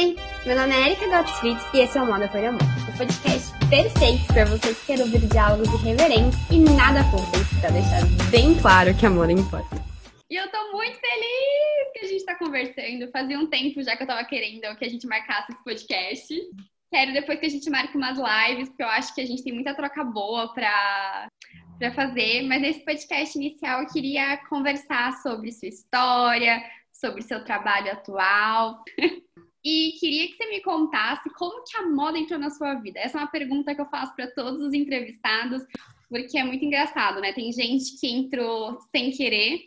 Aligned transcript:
Oi, 0.00 0.16
meu 0.46 0.56
nome 0.56 0.72
é 0.72 0.86
Erika 0.86 1.06
Gottfried 1.08 1.60
e 1.74 1.80
esse 1.80 1.98
é 1.98 2.00
o 2.00 2.06
Moda 2.06 2.26
por 2.26 2.42
Amor, 2.42 2.62
o 2.88 2.96
podcast 2.96 3.52
perfeito 3.68 4.26
para 4.32 4.46
você 4.46 4.74
que 4.74 4.86
quer 4.86 4.98
ouvir 4.98 5.20
diálogos 5.28 5.68
irreverentes 5.74 6.38
e 6.50 6.58
nada 6.58 7.04
fúteis, 7.10 7.46
para 7.60 7.68
deixar 7.68 8.00
bem 8.30 8.58
claro 8.62 8.96
que 8.96 9.04
amor 9.04 9.28
importa. 9.28 9.76
E 10.30 10.36
eu 10.36 10.50
tô 10.50 10.72
muito 10.72 10.98
feliz 10.98 11.92
que 11.92 11.98
a 11.98 12.08
gente 12.08 12.24
tá 12.24 12.34
conversando. 12.34 13.10
Fazia 13.12 13.38
um 13.38 13.46
tempo 13.50 13.82
já 13.82 13.94
que 13.94 14.04
eu 14.04 14.06
tava 14.06 14.24
querendo 14.24 14.74
que 14.78 14.86
a 14.86 14.88
gente 14.88 15.06
marcasse 15.06 15.52
esse 15.52 15.62
podcast. 15.62 16.34
Quero 16.90 17.12
depois 17.12 17.38
que 17.38 17.46
a 17.46 17.50
gente 17.50 17.68
marque 17.68 17.94
umas 17.94 18.16
lives, 18.16 18.70
porque 18.70 18.82
eu 18.82 18.88
acho 18.88 19.14
que 19.14 19.20
a 19.20 19.26
gente 19.26 19.44
tem 19.44 19.52
muita 19.52 19.74
troca 19.74 20.02
boa 20.02 20.50
pra, 20.54 21.28
pra 21.78 21.92
fazer. 21.92 22.40
Mas 22.44 22.62
nesse 22.62 22.82
podcast 22.86 23.36
inicial 23.36 23.82
eu 23.82 23.86
queria 23.86 24.38
conversar 24.48 25.12
sobre 25.22 25.52
sua 25.52 25.68
história, 25.68 26.62
sobre 26.90 27.20
seu 27.20 27.44
trabalho 27.44 27.92
atual. 27.92 28.82
E 29.64 29.92
queria 30.00 30.26
que 30.28 30.36
você 30.36 30.46
me 30.46 30.62
contasse 30.62 31.28
como 31.34 31.64
que 31.64 31.76
a 31.76 31.86
moda 31.86 32.18
entrou 32.18 32.38
na 32.38 32.50
sua 32.50 32.74
vida. 32.74 32.98
Essa 32.98 33.18
é 33.18 33.20
uma 33.20 33.30
pergunta 33.30 33.74
que 33.74 33.80
eu 33.80 33.86
faço 33.86 34.14
para 34.16 34.30
todos 34.30 34.62
os 34.62 34.72
entrevistados, 34.72 35.62
porque 36.08 36.38
é 36.38 36.44
muito 36.44 36.64
engraçado, 36.64 37.20
né? 37.20 37.32
Tem 37.32 37.52
gente 37.52 37.98
que 38.00 38.08
entrou 38.08 38.80
sem 38.90 39.10
querer, 39.10 39.60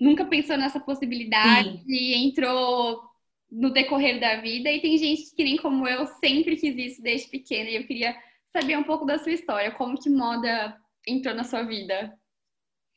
nunca 0.00 0.24
pensou 0.24 0.56
nessa 0.56 0.80
possibilidade 0.80 1.70
Sim. 1.70 1.84
e 1.86 2.14
entrou 2.14 3.02
no 3.50 3.70
decorrer 3.70 4.20
da 4.20 4.40
vida, 4.40 4.70
e 4.70 4.80
tem 4.80 4.96
gente 4.98 5.34
que 5.34 5.42
nem 5.42 5.56
como 5.56 5.86
eu 5.88 6.06
sempre 6.06 6.56
fiz 6.56 6.76
isso 6.76 7.02
desde 7.02 7.28
pequena. 7.28 7.68
E 7.70 7.76
eu 7.76 7.86
queria 7.86 8.16
saber 8.52 8.76
um 8.76 8.84
pouco 8.84 9.04
da 9.04 9.18
sua 9.18 9.32
história, 9.32 9.70
como 9.70 9.98
que 9.98 10.10
moda 10.10 10.76
entrou 11.06 11.34
na 11.34 11.44
sua 11.44 11.62
vida. 11.62 12.14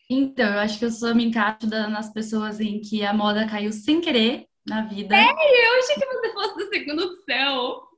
Então, 0.10 0.54
eu 0.54 0.60
acho 0.60 0.78
que 0.78 0.86
eu 0.86 0.92
só 0.92 1.14
me 1.16 1.26
encaixo 1.26 1.68
nas 1.68 2.12
pessoas 2.12 2.60
em 2.60 2.82
que 2.82 3.04
a 3.04 3.14
moda 3.14 3.48
caiu 3.48 3.72
sem 3.72 4.02
querer 4.02 4.46
na 4.68 4.82
vida. 4.84 5.16
Sério? 5.16 5.40
Eu 5.40 5.80
achei 5.80 5.96
que 5.96 6.06
você 6.06 6.34
fosse 6.34 6.58
da 6.58 6.68
segunda 6.68 7.06
opção. 7.06 7.92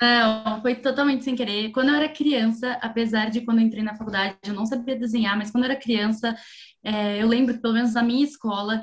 Não, 0.00 0.60
foi 0.60 0.74
totalmente 0.74 1.24
sem 1.24 1.34
querer. 1.34 1.70
Quando 1.70 1.88
eu 1.88 1.94
era 1.94 2.08
criança, 2.08 2.72
apesar 2.82 3.30
de 3.30 3.40
quando 3.40 3.60
eu 3.60 3.66
entrei 3.66 3.82
na 3.82 3.96
faculdade 3.96 4.36
eu 4.46 4.52
não 4.52 4.66
sabia 4.66 4.96
desenhar, 4.96 5.36
mas 5.36 5.50
quando 5.50 5.64
eu 5.64 5.70
era 5.70 5.80
criança, 5.80 6.36
é, 6.84 7.22
eu 7.22 7.26
lembro 7.26 7.54
que 7.54 7.60
pelo 7.60 7.74
menos 7.74 7.94
na 7.94 8.02
minha 8.02 8.24
escola 8.24 8.82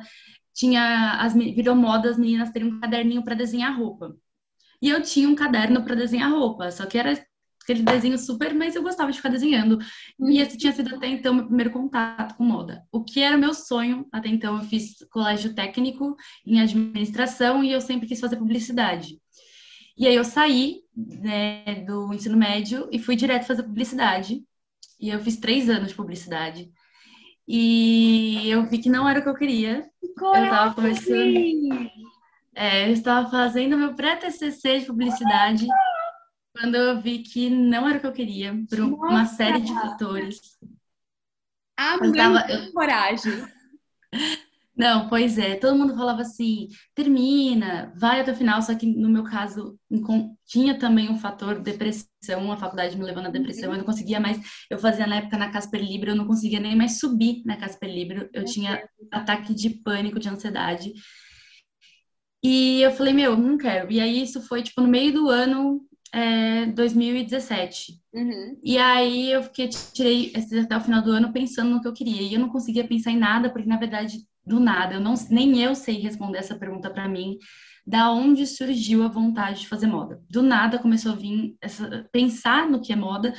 tinha 0.53 1.19
as 1.19 1.33
virou 1.33 1.75
moda 1.75 2.09
as 2.09 2.17
meninas 2.17 2.49
terem 2.49 2.69
um 2.69 2.79
caderninho 2.79 3.23
para 3.23 3.35
desenhar 3.35 3.77
roupa. 3.77 4.15
E 4.81 4.89
eu 4.89 5.01
tinha 5.01 5.29
um 5.29 5.35
caderno 5.35 5.83
para 5.83 5.95
desenhar 5.95 6.31
roupa, 6.31 6.71
só 6.71 6.85
que 6.85 6.97
era 6.97 7.13
aquele 7.65 7.81
desenho 7.81 8.17
super, 8.17 8.53
mas 8.53 8.75
eu 8.75 8.83
gostava 8.83 9.11
de 9.11 9.17
ficar 9.17 9.29
desenhando. 9.29 9.79
E 10.19 10.39
esse 10.39 10.57
tinha 10.57 10.71
sido 10.71 10.95
até 10.95 11.07
então 11.07 11.33
meu 11.33 11.47
primeiro 11.47 11.71
contato 11.71 12.35
com 12.35 12.43
moda. 12.43 12.83
O 12.91 13.03
que 13.03 13.21
era 13.21 13.37
meu 13.37 13.53
sonho, 13.53 14.07
até 14.11 14.29
então 14.29 14.57
eu 14.57 14.63
fiz 14.63 14.95
colégio 15.11 15.53
técnico 15.53 16.15
em 16.45 16.61
administração 16.61 17.63
e 17.63 17.71
eu 17.71 17.81
sempre 17.81 18.07
quis 18.07 18.19
fazer 18.19 18.37
publicidade. 18.37 19.19
E 19.97 20.07
aí 20.07 20.15
eu 20.15 20.23
saí 20.23 20.81
né, 20.95 21.83
do 21.87 22.13
ensino 22.13 22.37
médio 22.37 22.87
e 22.91 22.99
fui 22.99 23.15
direto 23.15 23.47
fazer 23.47 23.63
publicidade. 23.63 24.43
E 24.99 25.09
eu 25.09 25.19
fiz 25.19 25.37
três 25.37 25.69
anos 25.69 25.89
de 25.89 25.95
publicidade. 25.95 26.71
E 27.47 28.47
eu 28.49 28.65
vi 28.67 28.77
que 28.77 28.89
não 28.89 29.09
era 29.09 29.19
o 29.19 29.23
que 29.23 29.29
eu 29.29 29.35
queria. 29.35 29.89
Coragem. 30.17 30.43
Eu 30.43 30.53
estava 30.53 30.73
começando. 30.75 31.91
É, 32.57 32.87
eu 32.87 32.93
estava 32.93 33.29
fazendo 33.29 33.77
meu 33.77 33.95
pré-TCC 33.95 34.79
de 34.79 34.85
publicidade 34.85 35.67
quando 36.55 36.75
eu 36.75 37.01
vi 37.01 37.19
que 37.19 37.49
não 37.49 37.87
era 37.87 37.97
o 37.97 38.01
que 38.01 38.07
eu 38.07 38.13
queria, 38.13 38.55
por 38.69 38.79
Nossa. 38.79 39.05
uma 39.05 39.25
série 39.25 39.59
de 39.59 39.73
fatores. 39.73 40.39
Ah, 41.77 41.97
eu 42.01 42.13
tava... 42.13 42.49
eu... 42.49 42.71
coragem. 42.71 43.45
Não, 44.77 45.07
pois 45.07 45.37
é, 45.37 45.55
todo 45.55 45.77
mundo 45.77 45.95
falava 45.95 46.21
assim, 46.21 46.67
termina, 46.93 47.93
vai 47.95 48.19
até 48.19 48.33
o 48.33 48.35
final, 48.35 48.61
só 48.61 48.75
que 48.75 48.85
no 48.85 49.07
meu 49.07 49.23
caso 49.23 49.79
tinha 50.45 50.77
também 50.77 51.09
um 51.09 51.17
fator 51.17 51.61
depressão, 51.61 52.51
a 52.51 52.57
faculdade 52.57 52.97
me 52.97 53.05
levando 53.05 53.27
à 53.27 53.29
depressão, 53.29 53.69
uhum. 53.69 53.75
eu 53.75 53.77
não 53.77 53.85
conseguia 53.85 54.19
mais, 54.19 54.37
eu 54.69 54.77
fazia 54.77 55.07
na 55.07 55.15
época 55.15 55.37
na 55.37 55.49
Casper 55.49 55.81
Libre, 55.81 56.09
eu 56.09 56.15
não 56.15 56.27
conseguia 56.27 56.59
nem 56.59 56.75
mais 56.75 56.99
subir 56.99 57.41
na 57.45 57.55
Casper 57.55 57.89
Libre, 57.89 58.29
eu 58.33 58.43
tinha 58.43 58.85
ataque 59.11 59.53
de 59.53 59.69
pânico, 59.69 60.19
de 60.19 60.27
ansiedade, 60.27 60.91
e 62.43 62.81
eu 62.81 62.91
falei, 62.91 63.13
meu, 63.13 63.37
não 63.37 63.57
quero, 63.57 63.89
e 63.89 64.01
aí 64.01 64.21
isso 64.21 64.41
foi, 64.41 64.61
tipo, 64.61 64.81
no 64.81 64.89
meio 64.89 65.13
do 65.13 65.29
ano, 65.29 65.87
é, 66.15 66.65
2017. 66.67 67.99
Uhum. 68.13 68.57
E 68.63 68.77
aí 68.77 69.31
eu 69.33 69.43
fiquei, 69.43 69.67
tirei 69.67 70.31
até 70.63 70.77
o 70.77 70.79
final 70.79 71.01
do 71.01 71.11
ano 71.11 71.33
pensando 71.33 71.71
no 71.71 71.81
que 71.81 71.87
eu 71.87 71.93
queria. 71.93 72.21
E 72.21 72.33
eu 72.33 72.39
não 72.39 72.47
conseguia 72.47 72.87
pensar 72.87 73.11
em 73.11 73.17
nada, 73.17 73.49
porque 73.49 73.67
na 73.67 73.75
verdade, 73.77 74.19
do 74.45 74.57
nada, 74.57 74.95
eu 74.95 75.01
não, 75.01 75.13
nem 75.29 75.61
eu 75.61 75.75
sei 75.75 75.99
responder 75.99 76.37
essa 76.37 76.55
pergunta 76.55 76.89
para 76.89 77.09
mim. 77.09 77.37
Da 77.85 78.09
onde 78.11 78.47
surgiu 78.47 79.03
a 79.03 79.09
vontade 79.09 79.61
de 79.61 79.67
fazer 79.67 79.87
moda? 79.87 80.23
Do 80.29 80.41
nada 80.41 80.79
começou 80.79 81.11
a 81.11 81.15
vir 81.15 81.57
essa, 81.61 82.07
pensar 82.13 82.69
no 82.69 82.81
que 82.81 82.93
é 82.93 82.95
moda. 82.95 83.33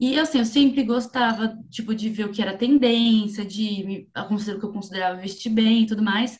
E 0.00 0.18
assim, 0.18 0.38
eu 0.38 0.46
sempre 0.46 0.84
gostava, 0.84 1.58
tipo, 1.68 1.94
de 1.94 2.08
ver 2.08 2.24
o 2.24 2.32
que 2.32 2.40
era 2.40 2.56
tendência, 2.56 3.44
de 3.44 3.84
me, 3.84 4.08
o 4.16 4.58
que 4.58 4.64
eu 4.64 4.72
considerava 4.72 5.20
vestir 5.20 5.50
bem 5.50 5.82
e 5.82 5.86
tudo 5.86 6.02
mais. 6.02 6.38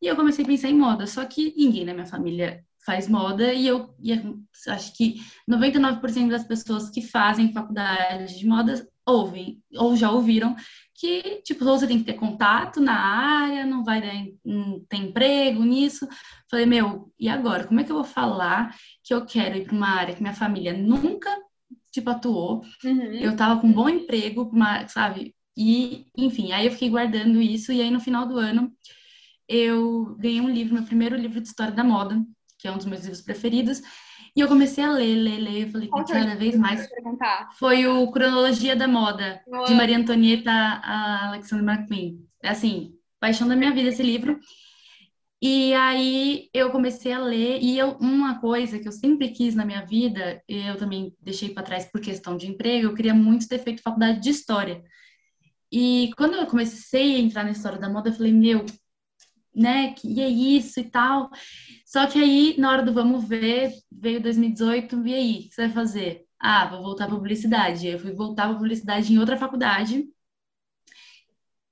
E 0.00 0.06
eu 0.06 0.16
comecei 0.16 0.42
a 0.42 0.48
pensar 0.48 0.70
em 0.70 0.74
moda, 0.74 1.06
só 1.06 1.24
que 1.26 1.54
ninguém 1.56 1.84
na 1.84 1.92
minha 1.92 2.06
família 2.06 2.64
faz 2.84 3.08
moda 3.08 3.52
e 3.52 3.66
eu, 3.66 3.94
e 4.00 4.12
acho 4.68 4.96
que 4.96 5.20
99% 5.48 6.28
das 6.28 6.44
pessoas 6.44 6.90
que 6.90 7.00
fazem 7.00 7.52
faculdade 7.52 8.38
de 8.38 8.46
moda 8.46 8.86
ouvem 9.06 9.60
ou 9.76 9.96
já 9.96 10.10
ouviram 10.10 10.54
que 10.94 11.42
tipo 11.44 11.64
você 11.64 11.86
tem 11.86 11.98
que 11.98 12.04
ter 12.04 12.14
contato 12.14 12.80
na 12.80 12.94
área, 12.94 13.66
não 13.66 13.82
vai 13.82 14.00
ter 14.00 14.96
emprego 14.96 15.64
nisso. 15.64 16.08
Falei, 16.48 16.64
meu, 16.66 17.12
e 17.18 17.28
agora? 17.28 17.66
Como 17.66 17.80
é 17.80 17.84
que 17.84 17.90
eu 17.90 17.96
vou 17.96 18.04
falar 18.04 18.76
que 19.02 19.12
eu 19.12 19.24
quero 19.26 19.56
ir 19.56 19.64
para 19.64 19.74
uma 19.74 19.88
área 19.88 20.14
que 20.14 20.22
minha 20.22 20.34
família 20.34 20.72
nunca 20.72 21.28
tipo 21.90 22.08
atuou? 22.08 22.62
Uhum. 22.84 23.14
Eu 23.14 23.34
tava 23.34 23.60
com 23.60 23.66
um 23.66 23.72
bom 23.72 23.88
emprego, 23.88 24.42
uma, 24.52 24.86
sabe? 24.86 25.34
E, 25.56 26.06
enfim, 26.16 26.52
aí 26.52 26.66
eu 26.66 26.72
fiquei 26.72 26.88
guardando 26.88 27.40
isso 27.40 27.72
e 27.72 27.80
aí 27.80 27.90
no 27.90 28.00
final 28.00 28.26
do 28.26 28.38
ano 28.38 28.72
eu 29.48 30.16
ganhei 30.18 30.40
um 30.40 30.48
livro, 30.48 30.74
meu 30.74 30.84
primeiro 30.84 31.16
livro 31.16 31.40
de 31.40 31.48
história 31.48 31.74
da 31.74 31.84
moda, 31.84 32.24
que 32.62 32.68
é 32.68 32.72
um 32.72 32.76
dos 32.76 32.86
meus 32.86 33.02
livros 33.02 33.20
preferidos. 33.20 33.82
E 34.34 34.40
eu 34.40 34.46
comecei 34.46 34.82
a 34.84 34.92
ler, 34.92 35.16
ler, 35.16 35.38
ler. 35.40 35.62
Eu 35.66 35.72
falei 35.72 35.90
cada 35.90 36.36
vez 36.36 36.56
mais. 36.56 36.88
Foi 37.58 37.86
o 37.88 38.10
Cronologia 38.12 38.76
da 38.76 38.86
Moda, 38.86 39.42
de 39.66 39.74
Maria 39.74 39.98
Antonieta 39.98 40.50
a 40.50 41.28
Alexandra 41.28 41.74
McQueen. 41.74 42.24
É 42.42 42.50
assim, 42.50 42.94
paixão 43.20 43.48
da 43.48 43.56
minha 43.56 43.74
vida 43.74 43.88
esse 43.88 44.02
livro. 44.02 44.38
E 45.42 45.74
aí 45.74 46.48
eu 46.54 46.70
comecei 46.70 47.12
a 47.12 47.18
ler, 47.18 47.58
e 47.60 47.76
eu, 47.76 47.96
uma 48.00 48.38
coisa 48.40 48.78
que 48.78 48.86
eu 48.86 48.92
sempre 48.92 49.30
quis 49.30 49.56
na 49.56 49.64
minha 49.64 49.84
vida, 49.84 50.40
eu 50.46 50.76
também 50.76 51.12
deixei 51.20 51.48
para 51.48 51.64
trás 51.64 51.84
por 51.86 52.00
questão 52.00 52.36
de 52.36 52.46
emprego, 52.46 52.86
eu 52.86 52.94
queria 52.94 53.12
muito 53.12 53.48
ter 53.48 53.58
feito 53.58 53.82
faculdade 53.82 54.20
de 54.20 54.30
história. 54.30 54.80
E 55.70 56.12
quando 56.16 56.34
eu 56.34 56.46
comecei 56.46 57.16
a 57.16 57.18
entrar 57.18 57.42
na 57.42 57.50
história 57.50 57.76
da 57.76 57.88
moda, 57.88 58.10
eu 58.10 58.14
falei, 58.14 58.32
meu, 58.32 58.64
né, 59.54 59.94
e 60.04 60.20
é 60.20 60.28
isso 60.28 60.80
e 60.80 60.84
tal. 60.84 61.30
Só 61.86 62.06
que 62.06 62.18
aí, 62.18 62.54
na 62.58 62.70
hora 62.70 62.82
do 62.82 62.92
vamos 62.92 63.28
ver, 63.28 63.72
veio 63.90 64.20
2018, 64.20 65.06
e 65.06 65.14
aí, 65.14 65.32
o 65.32 65.48
que 65.48 65.54
você 65.54 65.62
vai 65.66 65.70
fazer? 65.70 66.26
Ah, 66.38 66.66
vou 66.66 66.82
voltar 66.82 67.06
para 67.06 67.16
publicidade. 67.16 67.86
Eu 67.86 67.98
fui 67.98 68.12
voltar 68.12 68.46
para 68.46 68.54
publicidade 68.54 69.12
em 69.12 69.18
outra 69.18 69.36
faculdade 69.36 70.04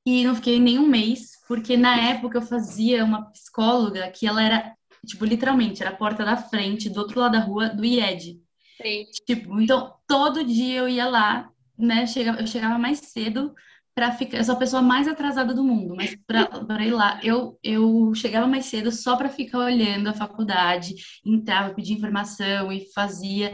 e 0.06 0.24
não 0.24 0.34
fiquei 0.34 0.58
nem 0.58 0.78
um 0.78 0.86
mês, 0.86 1.32
porque 1.46 1.76
na 1.76 1.96
época 2.10 2.38
eu 2.38 2.42
fazia 2.42 3.04
uma 3.04 3.30
psicóloga 3.30 4.10
que 4.10 4.26
ela 4.26 4.42
era, 4.42 4.74
tipo, 5.06 5.24
literalmente, 5.24 5.82
era 5.82 5.90
a 5.90 5.96
porta 5.96 6.24
da 6.24 6.36
frente, 6.36 6.88
do 6.88 7.00
outro 7.00 7.20
lado 7.20 7.32
da 7.32 7.40
rua, 7.40 7.68
do 7.68 7.84
IED. 7.84 8.40
Sim. 8.80 9.04
Tipo, 9.26 9.60
então, 9.60 9.94
todo 10.06 10.44
dia 10.44 10.78
eu 10.78 10.88
ia 10.88 11.06
lá, 11.06 11.50
né, 11.76 12.04
eu 12.38 12.46
chegava 12.46 12.78
mais 12.78 12.98
cedo 12.98 13.54
para 14.00 14.12
ficar. 14.12 14.38
Eu 14.38 14.44
sou 14.44 14.54
a 14.54 14.58
pessoa 14.58 14.80
mais 14.80 15.06
atrasada 15.06 15.52
do 15.52 15.62
mundo, 15.62 15.94
mas 15.94 16.16
para 16.26 16.86
ir 16.86 16.90
lá, 16.90 17.20
eu, 17.22 17.58
eu 17.62 18.14
chegava 18.14 18.46
mais 18.46 18.64
cedo 18.64 18.90
só 18.90 19.14
para 19.14 19.28
ficar 19.28 19.58
olhando 19.58 20.08
a 20.08 20.14
faculdade, 20.14 20.94
entrava, 21.22 21.74
pedia 21.74 21.94
informação 21.94 22.72
e 22.72 22.90
fazia. 22.94 23.52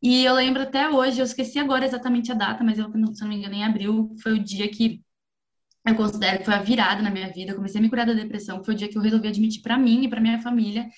E 0.00 0.24
eu 0.24 0.32
lembro 0.32 0.62
até 0.62 0.88
hoje, 0.88 1.18
eu 1.18 1.24
esqueci 1.24 1.58
agora 1.58 1.84
exatamente 1.84 2.30
a 2.30 2.36
data, 2.36 2.62
mas 2.62 2.78
eu, 2.78 2.88
se 2.92 3.22
não 3.22 3.28
me 3.28 3.34
engano, 3.34 3.54
em 3.54 3.64
abril 3.64 4.14
foi 4.22 4.34
o 4.34 4.38
dia 4.38 4.68
que 4.68 5.02
eu 5.84 5.96
considero 5.96 6.38
que 6.38 6.44
foi 6.44 6.54
a 6.54 6.62
virada 6.62 7.02
na 7.02 7.10
minha 7.10 7.28
vida. 7.32 7.50
Eu 7.50 7.56
comecei 7.56 7.80
a 7.80 7.82
me 7.82 7.90
curar 7.90 8.06
da 8.06 8.12
depressão, 8.12 8.62
foi 8.62 8.74
o 8.74 8.76
dia 8.76 8.88
que 8.88 8.96
eu 8.96 9.02
resolvi 9.02 9.26
admitir 9.26 9.60
para 9.60 9.76
mim 9.76 10.04
e 10.04 10.08
para 10.08 10.20
minha 10.20 10.40
família 10.40 10.88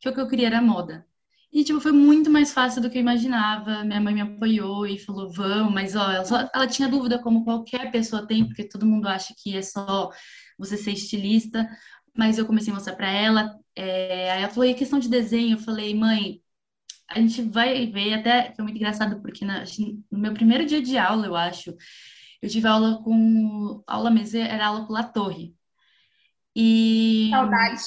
que 0.00 0.08
o 0.08 0.12
que 0.12 0.20
eu 0.20 0.26
queria 0.26 0.48
era 0.48 0.60
moda. 0.60 1.06
E, 1.54 1.62
tipo, 1.62 1.78
foi 1.80 1.92
muito 1.92 2.28
mais 2.28 2.52
fácil 2.52 2.82
do 2.82 2.90
que 2.90 2.98
eu 2.98 3.00
imaginava. 3.00 3.84
Minha 3.84 4.00
mãe 4.00 4.12
me 4.12 4.20
apoiou 4.22 4.84
e 4.88 4.98
falou, 4.98 5.30
vamos, 5.30 5.72
mas, 5.72 5.94
ó, 5.94 6.10
ela, 6.10 6.24
só, 6.24 6.50
ela 6.52 6.66
tinha 6.66 6.88
dúvida, 6.88 7.16
como 7.20 7.44
qualquer 7.44 7.92
pessoa 7.92 8.26
tem, 8.26 8.44
porque 8.44 8.68
todo 8.68 8.84
mundo 8.84 9.06
acha 9.06 9.32
que 9.38 9.56
é 9.56 9.62
só 9.62 10.10
você 10.58 10.76
ser 10.76 10.90
estilista. 10.90 11.64
Mas 12.12 12.38
eu 12.38 12.46
comecei 12.46 12.72
a 12.72 12.74
mostrar 12.74 12.96
para 12.96 13.08
ela. 13.08 13.56
É, 13.76 14.32
aí 14.32 14.42
ela 14.42 14.50
falou, 14.50 14.68
e 14.68 14.74
questão 14.74 14.98
de 14.98 15.08
desenho? 15.08 15.54
Eu 15.54 15.60
falei, 15.60 15.94
mãe, 15.94 16.40
a 17.08 17.20
gente 17.20 17.42
vai 17.42 17.86
ver. 17.86 18.14
Até 18.14 18.52
foi 18.56 18.64
muito 18.64 18.76
engraçado, 18.76 19.22
porque 19.22 19.44
na, 19.44 19.62
no 20.10 20.18
meu 20.18 20.34
primeiro 20.34 20.66
dia 20.66 20.82
de 20.82 20.98
aula, 20.98 21.26
eu 21.26 21.36
acho, 21.36 21.72
eu 22.42 22.48
tive 22.48 22.66
aula 22.66 23.00
com. 23.04 23.80
Aula 23.86 24.10
mesmo, 24.10 24.40
era 24.40 24.66
aula 24.66 24.86
com 24.86 24.92
La 24.92 25.04
Torre. 25.04 25.54
E. 26.56 27.28
Saudade 27.30 27.80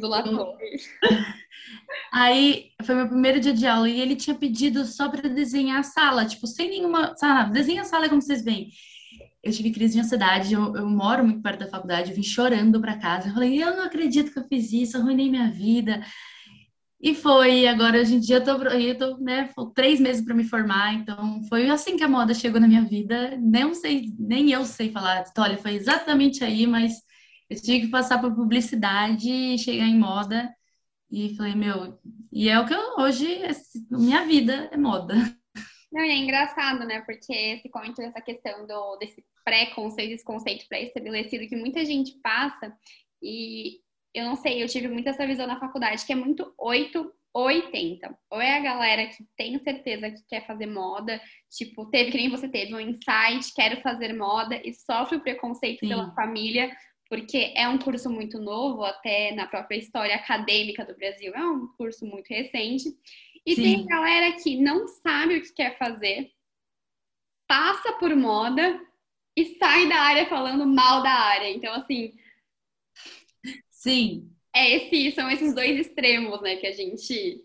lá 0.00 0.24
eu... 0.26 0.56
Aí 2.12 2.70
foi 2.84 2.94
meu 2.94 3.08
primeiro 3.08 3.40
dia 3.40 3.54
de 3.54 3.66
aula 3.66 3.88
e 3.88 4.00
ele 4.00 4.16
tinha 4.16 4.36
pedido 4.36 4.84
só 4.84 5.08
para 5.08 5.28
desenhar 5.28 5.80
a 5.80 5.82
sala, 5.82 6.26
tipo, 6.26 6.46
sem 6.46 6.68
nenhuma. 6.68 7.14
Sabe, 7.16 7.52
desenha 7.52 7.82
a 7.82 7.84
sala 7.84 8.08
como 8.08 8.20
vocês 8.20 8.44
veem. 8.44 8.70
Eu 9.42 9.52
tive 9.52 9.70
crise 9.70 9.94
de 9.94 10.00
ansiedade, 10.00 10.52
eu, 10.52 10.76
eu 10.76 10.88
moro 10.88 11.24
muito 11.24 11.40
perto 11.42 11.60
da 11.60 11.68
faculdade, 11.68 12.10
eu 12.10 12.16
vim 12.16 12.22
chorando 12.22 12.80
para 12.80 12.98
casa. 12.98 13.28
Eu 13.28 13.34
falei, 13.34 13.62
eu 13.62 13.76
não 13.76 13.84
acredito 13.84 14.32
que 14.32 14.38
eu 14.38 14.44
fiz 14.44 14.72
isso, 14.72 14.98
arruinei 14.98 15.30
minha 15.30 15.50
vida. 15.50 16.04
E 17.02 17.14
foi, 17.14 17.66
agora 17.66 17.98
hoje 17.98 18.16
em 18.16 18.20
dia 18.20 18.36
eu 18.36 18.44
tô, 18.44 18.62
eu 18.62 18.98
tô 18.98 19.16
né, 19.18 19.48
três 19.74 19.98
meses 19.98 20.22
para 20.22 20.34
me 20.34 20.44
formar, 20.44 20.92
então 20.94 21.42
foi 21.48 21.70
assim 21.70 21.96
que 21.96 22.04
a 22.04 22.08
moda 22.08 22.34
chegou 22.34 22.60
na 22.60 22.68
minha 22.68 22.84
vida. 22.84 23.38
Nem 23.38 23.72
sei, 23.74 24.12
nem 24.18 24.50
eu 24.50 24.66
sei 24.66 24.90
falar, 24.90 25.24
olha, 25.38 25.56
foi 25.56 25.74
exatamente 25.74 26.44
aí, 26.44 26.66
mas 26.66 26.92
eu 27.48 27.56
tive 27.60 27.82
que 27.82 27.88
passar 27.88 28.20
por 28.20 28.34
publicidade, 28.34 29.56
chegar 29.58 29.86
em 29.86 29.98
moda 29.98 30.50
e 31.10 31.34
falei, 31.36 31.54
meu, 31.54 31.98
e 32.32 32.48
é 32.48 32.58
o 32.58 32.66
que 32.66 32.74
eu, 32.74 32.96
hoje, 32.98 33.40
minha 33.90 34.24
vida 34.24 34.68
é 34.70 34.76
moda. 34.76 35.14
Não, 35.92 36.04
e 36.04 36.10
é 36.10 36.16
engraçado, 36.16 36.86
né? 36.86 37.00
Porque 37.00 37.58
se 37.58 37.68
conta 37.68 38.02
essa 38.04 38.20
questão 38.20 38.64
do, 38.66 38.96
desse 38.96 39.24
pré-conceito, 39.44 40.14
esse 40.14 40.24
conceito 40.24 40.68
pré-estabelecido 40.68 41.48
que 41.48 41.56
muita 41.56 41.84
gente 41.84 42.12
passa, 42.22 42.72
e 43.20 43.80
eu 44.14 44.24
não 44.24 44.36
sei, 44.36 44.62
eu 44.62 44.68
tive 44.68 44.86
muito 44.88 45.08
essa 45.08 45.26
visão 45.26 45.46
na 45.46 45.58
faculdade, 45.58 46.06
que 46.06 46.12
é 46.12 46.16
muito 46.16 46.54
8 46.56 47.12
ou 47.32 47.44
80. 47.44 48.18
Ou 48.30 48.40
é 48.40 48.56
a 48.56 48.60
galera 48.60 49.06
que 49.06 49.24
tem 49.36 49.58
certeza 49.58 50.10
que 50.10 50.22
quer 50.28 50.46
fazer 50.46 50.66
moda, 50.66 51.20
tipo, 51.50 51.86
teve 51.90 52.12
que 52.12 52.18
nem 52.18 52.28
você 52.28 52.48
teve 52.48 52.74
um 52.74 52.80
insight, 52.80 53.52
quero 53.54 53.80
fazer 53.80 54.12
moda, 54.12 54.60
e 54.64 54.72
sofre 54.72 55.16
o 55.16 55.22
preconceito 55.22 55.80
Sim. 55.80 55.88
pela 55.88 56.14
família, 56.14 56.70
porque 57.10 57.52
é 57.56 57.68
um 57.68 57.76
curso 57.76 58.08
muito 58.08 58.38
novo, 58.38 58.84
até 58.84 59.34
na 59.34 59.48
própria 59.48 59.76
história 59.76 60.14
acadêmica 60.14 60.84
do 60.84 60.96
Brasil, 60.96 61.34
é 61.34 61.44
um 61.44 61.66
curso 61.76 62.06
muito 62.06 62.28
recente. 62.28 62.88
E 63.44 63.56
Sim. 63.56 63.62
tem 63.62 63.86
galera 63.86 64.32
que 64.40 64.56
não 64.56 64.86
sabe 64.86 65.36
o 65.36 65.42
que 65.42 65.52
quer 65.52 65.76
fazer, 65.76 66.30
passa 67.48 67.94
por 67.94 68.14
moda 68.14 68.80
e 69.36 69.56
sai 69.56 69.88
da 69.88 69.96
área 69.96 70.28
falando 70.28 70.64
mal 70.64 71.02
da 71.02 71.10
área. 71.10 71.50
Então, 71.50 71.74
assim. 71.74 72.14
Sim. 73.68 74.30
É 74.54 74.76
esse, 74.76 75.10
são 75.12 75.28
esses 75.28 75.52
dois 75.52 75.80
extremos, 75.80 76.40
né, 76.40 76.56
que 76.56 76.66
a 76.66 76.72
gente 76.72 77.42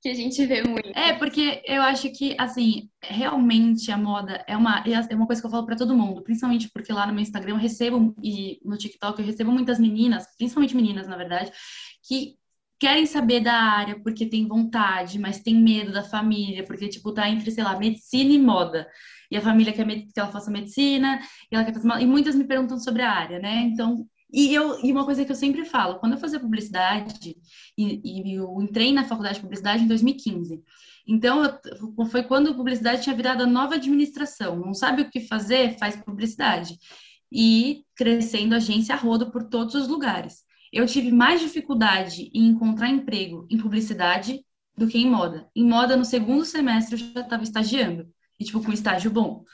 que 0.00 0.08
a 0.08 0.14
gente 0.14 0.44
vê 0.46 0.62
muito. 0.62 0.88
É, 0.96 1.12
porque 1.14 1.62
eu 1.66 1.82
acho 1.82 2.10
que, 2.12 2.36
assim, 2.38 2.88
realmente 3.02 3.90
a 3.90 3.98
moda 3.98 4.44
é 4.46 4.56
uma, 4.56 4.84
é 4.86 5.14
uma 5.14 5.26
coisa 5.26 5.40
que 5.40 5.46
eu 5.46 5.50
falo 5.50 5.66
para 5.66 5.76
todo 5.76 5.96
mundo, 5.96 6.22
principalmente 6.22 6.70
porque 6.72 6.92
lá 6.92 7.06
no 7.06 7.12
meu 7.12 7.22
Instagram 7.22 7.54
eu 7.54 7.58
recebo, 7.58 8.14
e 8.22 8.60
no 8.64 8.76
TikTok 8.76 9.20
eu 9.20 9.26
recebo 9.26 9.50
muitas 9.50 9.78
meninas, 9.78 10.24
principalmente 10.36 10.76
meninas, 10.76 11.08
na 11.08 11.16
verdade, 11.16 11.50
que 12.06 12.36
querem 12.78 13.06
saber 13.06 13.40
da 13.40 13.54
área 13.54 14.00
porque 14.00 14.24
tem 14.24 14.46
vontade, 14.46 15.18
mas 15.18 15.40
tem 15.40 15.54
medo 15.56 15.92
da 15.92 16.04
família, 16.04 16.64
porque, 16.64 16.88
tipo, 16.88 17.12
tá 17.12 17.28
entre, 17.28 17.50
sei 17.50 17.64
lá, 17.64 17.76
medicina 17.76 18.32
e 18.32 18.38
moda. 18.38 18.86
E 19.30 19.36
a 19.36 19.40
família 19.40 19.72
quer 19.72 19.84
que 19.84 20.12
ela 20.16 20.30
faça 20.30 20.50
medicina, 20.50 21.20
e 21.50 21.56
ela 21.56 21.64
quer 21.64 21.74
fazer... 21.74 21.88
E 22.00 22.06
muitas 22.06 22.36
me 22.36 22.44
perguntam 22.44 22.78
sobre 22.78 23.02
a 23.02 23.10
área, 23.10 23.38
né? 23.40 23.62
Então, 23.62 24.06
e, 24.30 24.54
eu, 24.54 24.84
e 24.84 24.92
uma 24.92 25.04
coisa 25.04 25.24
que 25.24 25.32
eu 25.32 25.36
sempre 25.36 25.64
falo, 25.64 25.98
quando 25.98 26.12
eu 26.12 26.18
fazia 26.18 26.40
publicidade, 26.40 27.36
e, 27.76 28.00
e 28.04 28.34
eu 28.34 28.60
entrei 28.60 28.92
na 28.92 29.04
faculdade 29.04 29.36
de 29.36 29.40
publicidade 29.40 29.84
em 29.84 29.88
2015, 29.88 30.62
então 31.08 31.42
eu, 31.42 32.06
foi 32.06 32.22
quando 32.22 32.50
a 32.50 32.54
publicidade 32.54 33.02
tinha 33.02 33.16
virado 33.16 33.42
a 33.42 33.46
nova 33.46 33.76
administração, 33.76 34.56
não 34.56 34.74
sabe 34.74 35.02
o 35.02 35.10
que 35.10 35.20
fazer, 35.20 35.78
faz 35.78 35.96
publicidade. 35.96 36.78
E 37.32 37.82
crescendo 37.94 38.54
agência 38.54 38.94
a 38.94 38.98
rodo 38.98 39.30
por 39.30 39.44
todos 39.44 39.74
os 39.74 39.88
lugares. 39.88 40.44
Eu 40.72 40.86
tive 40.86 41.10
mais 41.10 41.40
dificuldade 41.40 42.30
em 42.34 42.46
encontrar 42.46 42.90
emprego 42.90 43.46
em 43.50 43.56
publicidade 43.56 44.44
do 44.76 44.86
que 44.86 44.98
em 44.98 45.08
moda. 45.10 45.48
Em 45.56 45.64
moda, 45.64 45.96
no 45.96 46.04
segundo 46.04 46.44
semestre, 46.44 46.94
eu 46.94 47.12
já 47.14 47.20
estava 47.22 47.42
estagiando, 47.42 48.06
e 48.38 48.44
tipo, 48.44 48.62
com 48.62 48.72
estágio 48.72 49.10
bom. 49.10 49.44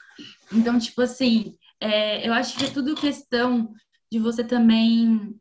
Então, 0.51 0.77
tipo 0.77 1.01
assim, 1.01 1.55
é, 1.79 2.27
eu 2.27 2.33
acho 2.33 2.57
que 2.57 2.65
é 2.65 2.69
tudo 2.69 2.95
questão 2.95 3.73
de 4.15 4.19
você 4.19 4.45
também 4.45 5.35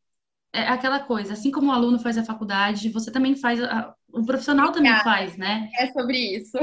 é 0.52 0.62
aquela 0.62 0.98
coisa, 0.98 1.32
assim 1.32 1.50
como 1.50 1.68
o 1.68 1.72
aluno 1.72 1.98
faz 1.98 2.18
a 2.18 2.24
faculdade, 2.24 2.88
você 2.88 3.10
também 3.10 3.36
faz, 3.36 3.62
a, 3.62 3.94
o 4.12 4.24
profissional 4.24 4.72
também 4.72 4.92
faz, 5.00 5.36
né? 5.36 5.70
É 5.78 5.86
sobre 5.92 6.18
isso. 6.18 6.58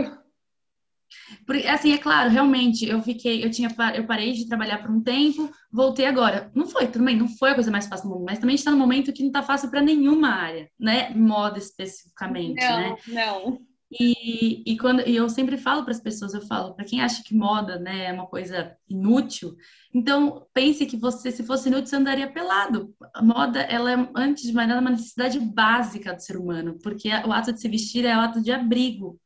Porque, 1.46 1.68
assim, 1.68 1.94
é 1.94 1.98
claro, 1.98 2.30
realmente, 2.30 2.86
eu 2.86 3.02
fiquei, 3.02 3.44
eu 3.44 3.50
tinha, 3.50 3.70
eu 3.96 4.06
parei 4.06 4.34
de 4.34 4.48
trabalhar 4.48 4.80
por 4.82 4.92
um 4.92 5.02
tempo, 5.02 5.50
voltei 5.72 6.06
agora. 6.06 6.52
Não 6.54 6.68
foi, 6.68 6.88
também, 6.88 7.18
não 7.18 7.28
foi 7.28 7.52
a 7.52 7.56
coisa 7.56 7.72
mais 7.72 7.88
fácil 7.88 8.10
do 8.10 8.16
mundo, 8.16 8.26
mas 8.26 8.40
também 8.40 8.56
está 8.56 8.72
no 8.72 8.78
momento 8.78 9.14
que 9.14 9.22
não 9.22 9.30
está 9.30 9.42
fácil 9.42 9.70
para 9.70 9.82
nenhuma 9.82 10.30
área, 10.30 10.70
né? 10.80 11.10
Moda 11.14 11.58
especificamente, 11.58 12.62
não, 12.62 12.78
né? 12.78 12.96
Não, 13.08 13.60
e, 13.92 14.64
e, 14.66 14.78
quando, 14.78 15.06
e 15.08 15.16
eu 15.16 15.28
sempre 15.28 15.58
falo 15.58 15.84
para 15.84 15.92
as 15.92 16.00
pessoas, 16.00 16.34
eu 16.34 16.42
falo, 16.42 16.74
para 16.74 16.86
quem 16.86 17.02
acha 17.02 17.22
que 17.24 17.36
moda 17.36 17.78
né, 17.78 18.06
é 18.06 18.14
uma 18.14 18.26
coisa 18.26 18.74
inútil, 18.90 19.56
então 19.94 20.48
pense 20.54 20.86
que 20.86 20.96
você, 20.96 21.30
se 21.30 21.44
fosse 21.44 21.68
inútil, 21.68 21.88
você 21.88 21.96
andaria 21.98 22.32
pelado. 22.32 22.96
A 23.14 23.22
moda, 23.22 23.60
ela 23.62 23.92
é, 23.92 24.10
antes 24.16 24.44
de 24.44 24.54
mais 24.54 24.70
nada, 24.70 24.80
uma 24.80 24.92
necessidade 24.92 25.40
básica 25.40 26.14
do 26.14 26.22
ser 26.22 26.38
humano, 26.38 26.80
porque 26.82 27.10
o 27.10 27.34
ato 27.34 27.52
de 27.52 27.60
se 27.60 27.68
vestir 27.68 28.06
é 28.06 28.16
o 28.16 28.22
ato 28.22 28.42
de 28.42 28.52
abrigo. 28.52 29.20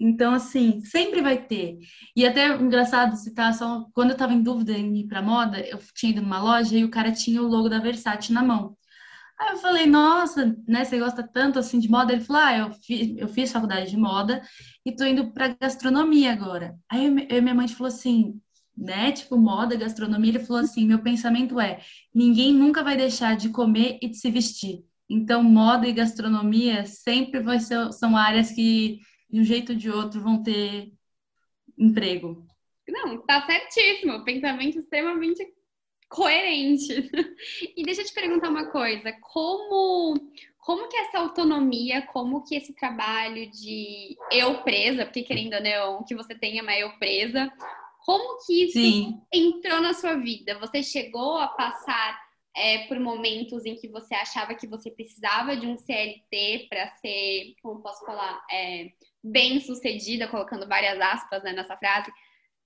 Então, 0.00 0.32
assim, 0.32 0.80
sempre 0.82 1.20
vai 1.20 1.44
ter. 1.44 1.76
E 2.14 2.24
até 2.24 2.54
engraçado 2.54 3.16
citar, 3.16 3.52
só 3.52 3.84
quando 3.92 4.10
eu 4.10 4.14
estava 4.14 4.32
em 4.32 4.42
dúvida 4.42 4.72
em 4.72 4.98
ir 5.00 5.08
para 5.08 5.20
moda, 5.20 5.58
eu 5.60 5.78
tinha 5.92 6.12
ido 6.12 6.22
numa 6.22 6.40
loja 6.40 6.76
e 6.76 6.84
o 6.84 6.90
cara 6.90 7.10
tinha 7.10 7.42
o 7.42 7.48
logo 7.48 7.68
da 7.68 7.80
Versace 7.80 8.32
na 8.32 8.44
mão. 8.44 8.77
Aí 9.38 9.52
eu 9.52 9.58
falei, 9.58 9.86
nossa, 9.86 10.56
né, 10.66 10.84
você 10.84 10.98
gosta 10.98 11.22
tanto 11.22 11.58
assim 11.58 11.78
de 11.78 11.88
moda? 11.88 12.12
Ele 12.12 12.24
falou, 12.24 12.42
ah, 12.42 12.58
eu 12.58 12.72
fiz, 12.72 13.16
eu 13.16 13.28
fiz 13.28 13.52
faculdade 13.52 13.90
de 13.90 13.96
moda 13.96 14.42
e 14.84 14.94
tô 14.94 15.04
indo 15.04 15.32
para 15.32 15.56
gastronomia 15.60 16.32
agora. 16.32 16.76
Aí 16.90 17.06
eu, 17.06 17.18
eu, 17.36 17.42
minha 17.42 17.54
mãe 17.54 17.68
falou 17.68 17.86
assim, 17.86 18.40
né, 18.76 19.12
tipo, 19.12 19.36
moda, 19.36 19.76
gastronomia, 19.76 20.30
ele 20.30 20.44
falou 20.44 20.62
assim, 20.62 20.84
meu 20.84 21.00
pensamento 21.00 21.60
é, 21.60 21.80
ninguém 22.12 22.52
nunca 22.52 22.82
vai 22.82 22.96
deixar 22.96 23.36
de 23.36 23.50
comer 23.50 23.98
e 24.02 24.08
de 24.08 24.16
se 24.16 24.30
vestir. 24.30 24.84
Então, 25.08 25.42
moda 25.42 25.86
e 25.86 25.92
gastronomia 25.92 26.84
sempre 26.84 27.40
vai 27.40 27.60
ser, 27.60 27.92
são 27.92 28.16
áreas 28.16 28.50
que, 28.50 28.98
de 29.30 29.40
um 29.40 29.44
jeito 29.44 29.72
ou 29.72 29.78
de 29.78 29.88
outro, 29.88 30.20
vão 30.20 30.42
ter 30.42 30.92
emprego. 31.78 32.44
Não, 32.88 33.24
tá 33.24 33.46
certíssimo. 33.46 34.24
Pensamento 34.24 34.78
extremamente 34.78 35.46
coerente. 36.08 37.10
E 37.76 37.82
deixa 37.84 38.02
eu 38.02 38.06
te 38.06 38.12
perguntar 38.12 38.48
uma 38.48 38.70
coisa, 38.70 39.12
como 39.20 40.14
como 40.58 40.86
que 40.88 40.96
essa 40.98 41.20
autonomia, 41.20 42.02
como 42.02 42.44
que 42.44 42.54
esse 42.54 42.74
trabalho 42.74 43.50
de 43.50 44.16
eu 44.30 44.62
presa, 44.62 45.06
porque 45.06 45.22
querendo 45.22 45.54
ou 45.54 45.62
não, 45.62 46.04
que 46.04 46.14
você 46.14 46.34
tenha 46.34 46.62
uma 46.62 46.76
eu 46.76 46.90
presa, 46.98 47.50
como 48.04 48.44
que 48.44 48.64
isso 48.64 48.72
Sim. 48.72 49.18
entrou 49.32 49.80
na 49.80 49.94
sua 49.94 50.16
vida? 50.16 50.58
Você 50.58 50.82
chegou 50.82 51.38
a 51.38 51.48
passar 51.48 52.20
é, 52.54 52.86
por 52.86 52.98
momentos 52.98 53.64
em 53.64 53.76
que 53.76 53.88
você 53.88 54.14
achava 54.14 54.54
que 54.54 54.66
você 54.66 54.90
precisava 54.90 55.56
de 55.56 55.66
um 55.66 55.78
CLT 55.78 56.66
para 56.68 56.90
ser, 56.96 57.54
como 57.62 57.80
posso 57.80 58.04
falar, 58.04 58.44
é, 58.50 58.88
bem 59.22 59.60
sucedida, 59.60 60.28
colocando 60.28 60.68
várias 60.68 61.00
aspas 61.00 61.42
né, 61.42 61.52
nessa 61.52 61.76
frase, 61.76 62.12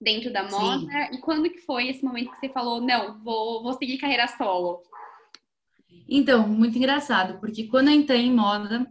dentro 0.02 0.32
da 0.32 0.42
moda? 0.48 0.80
Sim. 0.80 1.16
E 1.16 1.18
quando 1.18 1.50
que 1.50 1.60
foi 1.60 1.88
esse 1.88 2.04
momento 2.04 2.30
que 2.32 2.38
você 2.38 2.48
falou, 2.48 2.80
não, 2.80 3.22
vou, 3.22 3.62
vou 3.62 3.72
seguir 3.74 3.98
carreira 3.98 4.26
solo? 4.28 4.82
Então, 6.08 6.46
muito 6.46 6.76
engraçado, 6.76 7.38
porque 7.40 7.68
quando 7.68 7.88
eu 7.88 7.94
entrei 7.94 8.20
em 8.20 8.34
moda, 8.34 8.86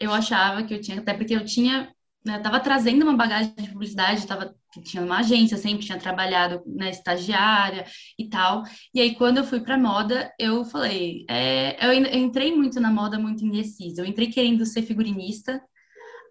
eu 0.00 0.12
achava 0.12 0.62
que 0.62 0.74
eu 0.74 0.80
tinha, 0.80 0.98
até 0.98 1.14
porque 1.14 1.34
eu 1.34 1.44
tinha, 1.44 1.92
né, 2.24 2.38
tava 2.40 2.58
trazendo 2.60 3.02
uma 3.02 3.16
bagagem 3.16 3.54
de 3.56 3.70
publicidade, 3.70 4.26
tava, 4.26 4.54
tinha 4.82 5.02
uma 5.02 5.18
agência, 5.18 5.56
sempre 5.56 5.84
tinha 5.84 5.98
trabalhado 5.98 6.62
na 6.66 6.86
né, 6.86 6.90
estagiária 6.90 7.84
e 8.18 8.28
tal. 8.28 8.64
E 8.92 9.00
aí, 9.00 9.14
quando 9.14 9.38
eu 9.38 9.44
fui 9.44 9.60
para 9.60 9.78
moda, 9.78 10.32
eu 10.38 10.64
falei, 10.64 11.24
é, 11.28 11.86
eu 11.86 11.92
entrei 11.92 12.54
muito 12.54 12.80
na 12.80 12.90
moda 12.90 13.18
muito 13.18 13.44
indecisa. 13.44 14.02
Eu 14.02 14.06
entrei 14.06 14.28
querendo 14.28 14.66
ser 14.66 14.82
figurinista, 14.82 15.62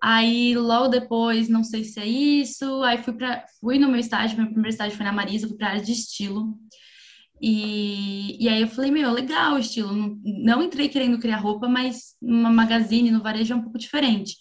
Aí, 0.06 0.54
logo 0.54 0.90
depois, 0.90 1.48
não 1.48 1.64
sei 1.64 1.86
se 1.86 1.98
é 1.98 2.06
isso, 2.06 2.84
aí 2.84 3.02
fui 3.02 3.14
para 3.14 3.46
fui 3.62 3.80
no 3.80 3.88
meu 3.88 4.02
estágio, 4.02 4.38
meu 4.38 4.48
primeiro 4.48 4.70
estágio 4.70 4.98
foi 4.98 5.06
na 5.06 5.14
Marisa, 5.14 5.48
fui 5.48 5.56
para 5.56 5.70
área 5.70 5.82
de 5.82 5.94
estilo. 5.94 6.60
E, 7.42 8.38
e 8.44 8.50
aí 8.50 8.62
eu 8.62 8.68
falei, 8.68 8.92
meu, 8.92 9.12
legal 9.14 9.54
o 9.56 9.60
estilo. 9.60 9.94
Não, 9.94 10.20
não 10.26 10.64
entrei 10.64 10.90
querendo 10.90 11.20
criar 11.20 11.38
roupa, 11.38 11.70
mas 11.70 12.16
numa 12.22 12.52
magazine, 12.52 13.12
no 13.12 13.24
varejo 13.24 13.54
é 13.54 13.56
um 13.56 13.62
pouco 13.62 13.78
diferente. 13.78 14.36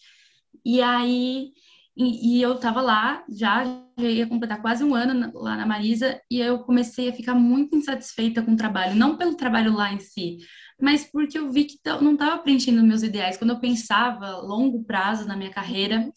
E 0.65 0.83
aí, 0.83 1.53
e, 1.97 2.39
e 2.39 2.43
eu 2.43 2.57
tava 2.59 2.81
lá, 2.81 3.25
já, 3.31 3.65
já 3.99 4.09
ia 4.09 4.27
completar 4.27 4.61
quase 4.61 4.83
um 4.83 4.97
ano 4.97 5.31
lá 5.33 5.57
na 5.57 5.67
Marisa, 5.67 6.21
e 6.29 6.41
eu 6.41 6.59
comecei 6.65 7.09
a 7.09 7.13
ficar 7.13 7.35
muito 7.35 7.77
insatisfeita 7.77 8.43
com 8.43 8.55
o 8.55 8.57
trabalho. 8.57 8.97
Não 8.97 9.17
pelo 9.17 9.37
trabalho 9.37 9.73
lá 9.75 9.93
em 9.93 10.01
si, 10.01 10.39
mas 10.83 11.05
porque 11.05 11.39
eu 11.39 11.49
vi 11.49 11.65
que 11.65 11.79
não 12.01 12.15
estava 12.15 12.43
preenchendo 12.43 12.83
meus 12.83 13.05
ideais. 13.05 13.37
Quando 13.37 13.51
eu 13.51 13.61
pensava 13.61 14.39
longo 14.39 14.83
prazo 14.83 15.29
na 15.29 15.37
minha 15.37 15.51
carreira, 15.51 16.13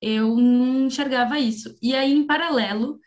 eu 0.00 0.36
não 0.36 0.86
enxergava 0.86 1.38
isso. 1.38 1.76
E 1.82 1.94
aí, 1.94 2.12
em 2.14 2.26
paralelo, 2.26 2.98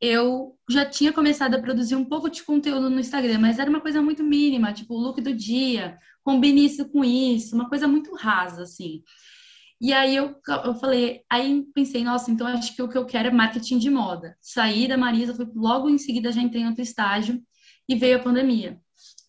eu 0.00 0.56
já 0.70 0.86
tinha 0.86 1.12
começado 1.12 1.56
a 1.56 1.60
produzir 1.60 1.96
um 1.96 2.04
pouco 2.04 2.30
de 2.30 2.44
conteúdo 2.44 2.88
no 2.88 3.00
Instagram, 3.00 3.40
mas 3.40 3.58
era 3.58 3.68
uma 3.68 3.80
coisa 3.80 4.00
muito 4.00 4.22
mínima, 4.22 4.72
tipo 4.72 4.94
o 4.94 4.98
look 4.98 5.20
do 5.20 5.34
dia, 5.34 5.98
combine 6.22 6.64
isso 6.64 6.88
com 6.88 7.04
isso, 7.04 7.56
uma 7.56 7.68
coisa 7.68 7.88
muito 7.88 8.14
rasa, 8.14 8.62
assim. 8.62 9.02
E 9.80 9.92
aí 9.92 10.14
eu, 10.14 10.36
eu 10.64 10.74
falei, 10.76 11.22
aí 11.28 11.64
pensei, 11.74 12.04
nossa, 12.04 12.30
então 12.30 12.46
acho 12.46 12.76
que 12.76 12.82
o 12.82 12.88
que 12.88 12.96
eu 12.96 13.04
quero 13.04 13.28
é 13.28 13.32
marketing 13.32 13.78
de 13.78 13.90
moda. 13.90 14.36
Saí 14.40 14.86
da 14.86 14.96
Marisa, 14.96 15.34
fui 15.34 15.46
logo 15.56 15.90
em 15.90 15.98
seguida 15.98 16.30
já 16.30 16.40
entrei 16.40 16.62
em 16.62 16.68
outro 16.68 16.82
estágio 16.82 17.42
e 17.88 17.96
veio 17.96 18.18
a 18.18 18.22
pandemia. 18.22 18.80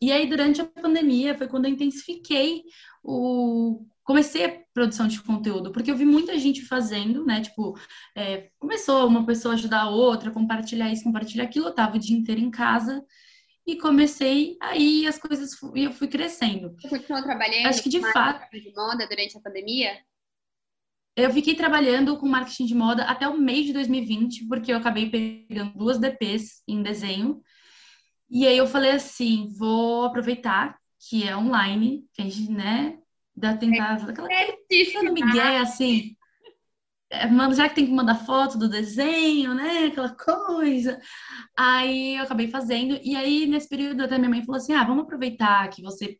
E 0.04 0.12
aí 0.12 0.28
durante 0.28 0.60
a 0.60 0.66
pandemia 0.66 1.34
foi 1.38 1.48
quando 1.48 1.64
eu 1.64 1.72
intensifiquei 1.72 2.64
o 3.02 3.86
comecei 4.04 4.44
a 4.44 4.62
produção 4.74 5.08
de 5.08 5.22
conteúdo, 5.22 5.72
porque 5.72 5.90
eu 5.90 5.96
vi 5.96 6.04
muita 6.04 6.38
gente 6.38 6.66
fazendo, 6.66 7.26
né? 7.26 7.40
Tipo, 7.40 7.80
é, 8.14 8.50
começou 8.60 9.08
uma 9.08 9.26
pessoa 9.26 9.54
ajudar 9.54 9.84
a 9.84 9.90
outra, 9.90 10.30
compartilhar 10.30 10.92
isso, 10.92 11.06
compartilhar 11.06 11.46
aquilo, 11.46 11.68
eu 11.68 11.74
tava 11.74 11.96
o 11.96 12.00
dia 12.00 12.18
inteiro 12.18 12.42
em 12.42 12.52
casa 12.52 13.02
e 13.66 13.78
comecei 13.78 14.58
aí 14.60 15.08
as 15.08 15.18
coisas 15.18 15.52
e 15.74 15.86
eu 15.86 15.94
fui 15.94 16.10
crescendo. 16.10 16.76
Você 16.82 16.90
continuou 16.90 17.24
trabalhando? 17.24 17.68
Acho 17.68 17.82
que 17.82 17.88
de 17.88 18.02
fato 18.12 18.46
de 18.52 18.74
moda 18.76 19.08
durante 19.08 19.38
a 19.38 19.40
pandemia? 19.40 19.98
Eu 21.16 21.32
fiquei 21.32 21.56
trabalhando 21.56 22.18
com 22.18 22.28
marketing 22.28 22.66
de 22.66 22.76
moda 22.76 23.06
até 23.06 23.26
o 23.26 23.38
mês 23.38 23.68
de 23.68 23.72
2020, 23.72 24.48
porque 24.48 24.74
eu 24.74 24.78
acabei 24.78 25.10
pegando 25.10 25.78
duas 25.78 25.98
DPs 25.98 26.62
em 26.68 26.84
desenho. 26.84 27.42
E 28.36 28.48
aí 28.48 28.58
eu 28.58 28.66
falei 28.66 28.90
assim, 28.90 29.48
vou 29.60 30.06
aproveitar 30.06 30.75
que 31.08 31.24
é 31.28 31.38
online, 31.38 32.04
que 32.13 32.22
a 32.24 32.25
gente, 32.25 32.52
né, 32.52 32.98
dá 33.36 33.56
tentar 33.56 33.94
aquela 33.94 34.28
aquela 34.28 35.12
migué 35.12 35.60
assim. 35.60 36.16
É, 37.12 37.28
já 37.54 37.70
que 37.70 37.75
tem 37.75 37.86
que 37.86 37.92
mandar 37.92 38.25
foto 38.25 38.58
do 38.58 38.68
desenho, 38.68 39.54
né? 39.54 39.86
Aquela 39.86 40.10
coisa. 40.16 41.00
Aí 41.56 42.16
eu 42.16 42.24
acabei 42.24 42.48
fazendo. 42.48 43.00
E 43.04 43.16
aí, 43.16 43.46
nesse 43.46 43.70
período, 43.70 44.02
até 44.02 44.18
minha 44.18 44.32
mãe 44.32 44.44
falou 44.44 44.58
assim: 44.58 44.74
ah, 44.74 44.84
vamos 44.84 45.04
aproveitar 45.04 45.70
que 45.70 45.84
você 45.84 46.18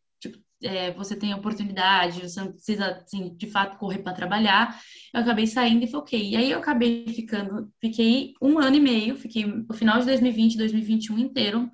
é, 0.64 0.92
você 0.92 1.16
tem 1.16 1.34
oportunidade, 1.34 2.22
você 2.22 2.40
não 2.40 2.52
precisa, 2.52 2.88
assim, 2.88 3.36
de 3.36 3.48
fato, 3.48 3.78
correr 3.78 4.00
para 4.00 4.14
trabalhar. 4.14 4.80
Eu 5.14 5.22
acabei 5.22 5.46
saindo 5.46 5.84
e 5.84 5.92
foquei. 5.92 6.32
E 6.32 6.36
aí 6.36 6.52
eu 6.52 6.60
acabei 6.60 7.06
ficando, 7.08 7.72
fiquei 7.80 8.34
um 8.42 8.58
ano 8.60 8.76
e 8.78 8.80
meio, 8.80 9.16
fiquei 9.16 9.46
o 9.46 9.74
final 9.74 10.00
de 10.00 10.06
2020, 10.06 10.58
2021 10.58 11.20
inteiro, 11.20 11.70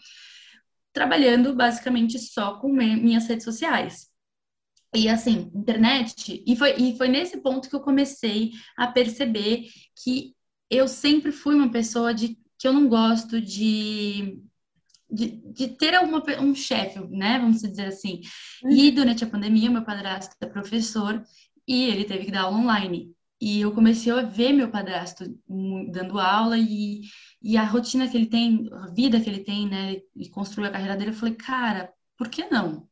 trabalhando 0.92 1.56
basicamente 1.56 2.20
só 2.20 2.60
com 2.60 2.72
minhas 2.74 3.28
redes 3.28 3.46
sociais. 3.46 4.08
E 4.96 5.08
assim, 5.08 5.52
internet, 5.54 6.44
e 6.46 6.56
foi, 6.56 6.76
e 6.78 6.98
foi 6.98 7.08
nesse 7.08 7.38
ponto 7.38 7.70
que 7.70 7.76
eu 7.76 7.80
comecei 7.80 8.52
a 8.76 8.88
perceber 8.88 9.66
que 10.04 10.34
eu 10.70 10.88
sempre 10.88 11.32
fui 11.32 11.56
uma 11.56 11.72
pessoa 11.72 12.14
de 12.14 12.38
que 12.58 12.68
eu 12.68 12.74
não 12.74 12.90
gosto 12.90 13.40
de 13.40 14.42
de, 15.10 15.42
de 15.52 15.68
ter 15.68 15.96
alguma, 15.96 16.24
um 16.40 16.54
chefe, 16.54 17.00
né? 17.10 17.40
Vamos 17.40 17.62
dizer 17.62 17.88
assim. 17.88 18.22
Uhum. 18.64 18.72
E 18.72 18.92
durante 18.92 19.24
a 19.24 19.30
pandemia, 19.30 19.70
meu 19.70 19.84
padrasto 19.84 20.36
é 20.42 20.46
professor 20.46 21.24
e 21.68 21.86
ele 21.86 22.06
teve 22.06 22.26
que 22.26 22.32
dar 22.32 22.42
aula 22.42 22.58
online. 22.58 23.12
E 23.42 23.62
eu 23.62 23.72
comecei 23.72 24.12
a 24.12 24.22
ver 24.22 24.52
meu 24.52 24.70
padrasto 24.70 25.24
dando 25.92 26.20
aula 26.20 26.58
e, 26.58 27.02
e 27.42 27.56
a 27.56 27.64
rotina 27.64 28.08
que 28.08 28.18
ele 28.18 28.26
tem, 28.26 28.70
a 28.74 28.88
vida 28.88 29.20
que 29.20 29.30
ele 29.30 29.44
tem, 29.44 29.68
né? 29.68 29.98
E 30.16 30.30
construir 30.30 30.68
a 30.68 30.72
carreira 30.72 30.96
dele. 30.96 31.12
Eu 31.12 31.16
falei, 31.16 31.36
cara, 31.36 31.90
por 32.18 32.28
que 32.28 32.46
não? 32.48 32.88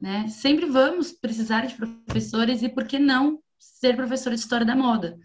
Né? 0.00 0.28
Sempre 0.28 0.66
vamos 0.66 1.12
precisar 1.12 1.66
de 1.66 1.74
professores 1.74 2.62
e 2.62 2.68
por 2.68 2.86
que 2.86 2.98
não 2.98 3.40
ser 3.58 3.96
professor 3.96 4.30
de 4.32 4.38
história 4.38 4.66
da 4.66 4.76
moda? 4.76 5.18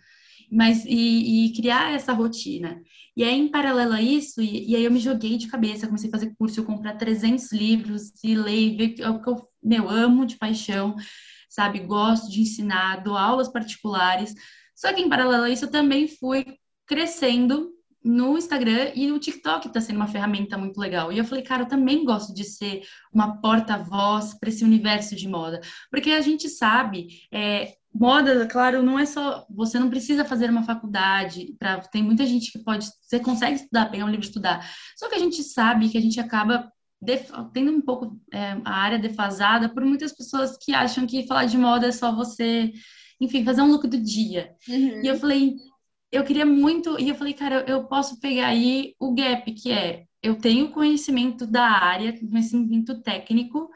Mas 0.51 0.86
e, 0.86 1.48
e, 1.48 1.53
criar 1.53 1.94
essa 1.94 2.13
rotina. 2.13 2.82
E 3.15 3.24
aí, 3.24 3.38
em 3.38 3.50
paralelo 3.50 3.94
a 3.94 4.01
isso, 4.01 4.41
e, 4.41 4.70
e, 4.72 4.75
aí 4.75 4.84
eu 4.84 4.91
me 4.91 5.00
joguei 5.00 5.38
de 5.38 5.48
cabeça, 5.48 5.88
comecei 5.88 6.10
a 6.10 6.12
fazer 6.12 6.34
curso, 6.38 6.60
eu 6.60 6.65
comprar 6.65 6.96
300 6.96 7.51
livros 7.51 8.12
e 8.24 8.36
ler, 8.36 8.75
ver 8.75 9.01
é 9.01 9.10
o 9.10 9.22
que 9.22 9.29
eu, 9.29 9.48
meu, 9.62 9.89
amo 9.89 10.25
de 10.25 10.38
paixão, 10.38 10.96
sabe? 11.50 11.79
Gosto 11.79 12.29
de 12.32 12.41
ensinar, 12.41 13.03
dou 13.03 13.18
aulas 13.18 13.50
particulares. 13.50 14.34
Só 14.75 14.94
que 14.94 15.01
em 15.01 15.10
paralelo 15.10 15.44
a 15.44 15.50
isso, 15.50 15.65
eu 15.65 15.72
também 15.72 16.08
fui 16.08 16.46
crescendo 16.86 17.72
no 18.03 18.38
Instagram 18.38 18.91
e 18.96 19.12
o 19.12 19.20
TikTok 19.20 19.68
está 19.68 19.82
sendo 19.82 19.98
uma 19.98 20.08
ferramenta 20.08 20.58
muito 20.58 20.79
legal. 20.79 21.12
E 21.12 21.18
eu 21.18 21.25
falei, 21.25 21.44
cara, 21.44 21.63
eu 21.63 21.68
também 21.68 22.06
gosto 22.06 22.34
de 22.34 22.44
ser 22.44 22.82
uma 23.13 23.41
porta-voz 23.41 24.34
para 24.39 24.50
esse 24.50 24.63
universo 24.63 25.15
de 25.15 25.27
moda, 25.27 25.60
porque 25.91 26.12
a 26.12 26.22
gente 26.22 26.48
sabe, 26.48 27.27
é, 27.32 27.74
moda, 27.93 28.46
claro, 28.48 28.84
não 28.84 28.98
é 29.00 29.05
só. 29.05 29.46
Você 29.50 29.79
não 29.79 29.89
precisa 29.89 30.25
fazer 30.25 30.50
uma 30.50 30.63
faculdade. 30.63 31.55
Pra, 31.58 31.79
tem 31.79 32.03
muita 32.03 32.25
gente 32.25 32.51
que 32.51 32.60
pode. 32.60 32.88
Você 33.01 33.19
consegue 33.19 33.55
estudar, 33.55 33.89
pegar 33.89 34.05
um 34.05 34.10
livro 34.10 34.25
e 34.25 34.27
estudar. 34.27 34.67
Só 34.98 35.10
que 35.10 35.15
a 35.15 35.19
gente 35.19 35.43
sabe 35.43 35.89
que 35.89 35.98
a 35.98 36.01
gente 36.01 36.19
acaba 36.19 36.72
def, 37.01 37.29
tendo 37.53 37.72
um 37.72 37.81
pouco 37.81 38.19
é, 38.34 38.58
a 38.63 38.74
área 38.74 39.00
defasada 39.00 39.69
por 39.69 39.84
muitas 39.84 40.13
pessoas 40.13 40.58
que 40.58 40.74
acham 40.74 41.05
que 41.05 41.27
falar 41.27 41.46
de 41.46 41.58
moda 41.58 41.88
é 41.88 41.91
só 41.91 42.15
você, 42.15 42.72
enfim, 43.19 43.43
fazer 43.43 43.62
um 43.62 43.72
look 43.72 43.88
do 43.88 44.00
dia. 44.00 44.53
Uhum. 44.67 45.03
E 45.03 45.08
eu 45.08 45.17
falei. 45.17 45.55
Eu 46.12 46.24
queria 46.24 46.43
muito, 46.43 47.00
e 47.00 47.08
eu 47.08 47.13
falei, 47.13 47.36
cara, 47.36 47.63
eu 47.67 47.84
posso 47.84 48.19
pegar 48.19 48.48
aí 48.48 48.96
o 49.00 49.13
gap, 49.13 49.53
que 49.53 49.72
é 49.72 50.05
eu 50.22 50.36
tenho 50.36 50.72
conhecimento 50.72 51.48
da 51.48 51.63
área, 51.63 52.17
conhecimento 52.19 53.01
técnico, 53.01 53.69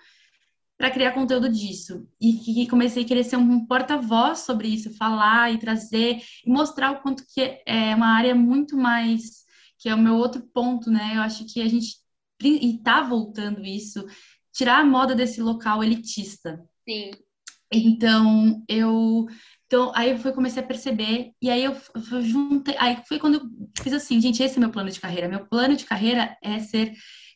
para 0.83 0.91
criar 0.91 1.13
conteúdo 1.13 1.47
disso. 1.47 2.05
E 2.19 2.33
que 2.33 2.67
comecei 2.67 3.05
a 3.05 3.07
querer 3.07 3.23
ser 3.23 3.37
um 3.37 3.65
porta-voz 3.65 4.39
sobre 4.39 4.67
isso, 4.67 4.93
falar 4.97 5.49
e 5.49 5.57
trazer 5.57 6.19
e 6.45 6.51
mostrar 6.51 6.91
o 6.91 7.01
quanto 7.01 7.23
que 7.25 7.61
é 7.65 7.95
uma 7.95 8.07
área 8.07 8.35
muito 8.35 8.75
mais 8.75 9.45
que 9.79 9.87
é 9.87 9.95
o 9.95 9.97
meu 9.97 10.15
outro 10.15 10.41
ponto, 10.53 10.91
né? 10.91 11.13
Eu 11.15 11.21
acho 11.21 11.45
que 11.45 11.61
a 11.61 11.69
gente 11.69 11.95
e 12.41 12.81
tá 12.83 13.01
voltando 13.01 13.63
isso, 13.63 14.05
tirar 14.51 14.81
a 14.81 14.85
moda 14.85 15.15
desse 15.15 15.41
local 15.41 15.81
elitista. 15.81 16.61
Sim. 16.85 17.11
Então, 17.71 18.61
eu 18.67 19.25
então, 19.67 19.89
aí 19.95 20.11
eu 20.11 20.17
fui, 20.17 20.33
comecei 20.33 20.61
a 20.61 20.65
perceber, 20.65 21.31
e 21.41 21.49
aí 21.49 21.63
eu, 21.63 21.77
eu 22.11 22.21
juntei, 22.21 22.75
aí 22.77 23.01
foi 23.07 23.19
quando 23.19 23.35
eu 23.35 23.41
fiz 23.81 23.93
assim, 23.93 24.19
gente, 24.19 24.43
esse 24.43 24.57
é 24.57 24.59
meu 24.59 24.69
plano 24.69 24.91
de 24.91 24.99
carreira. 24.99 25.29
Meu 25.29 25.47
plano 25.47 25.77
de 25.77 25.85
carreira 25.85 26.37
é 26.43 26.59
ser 26.59 26.93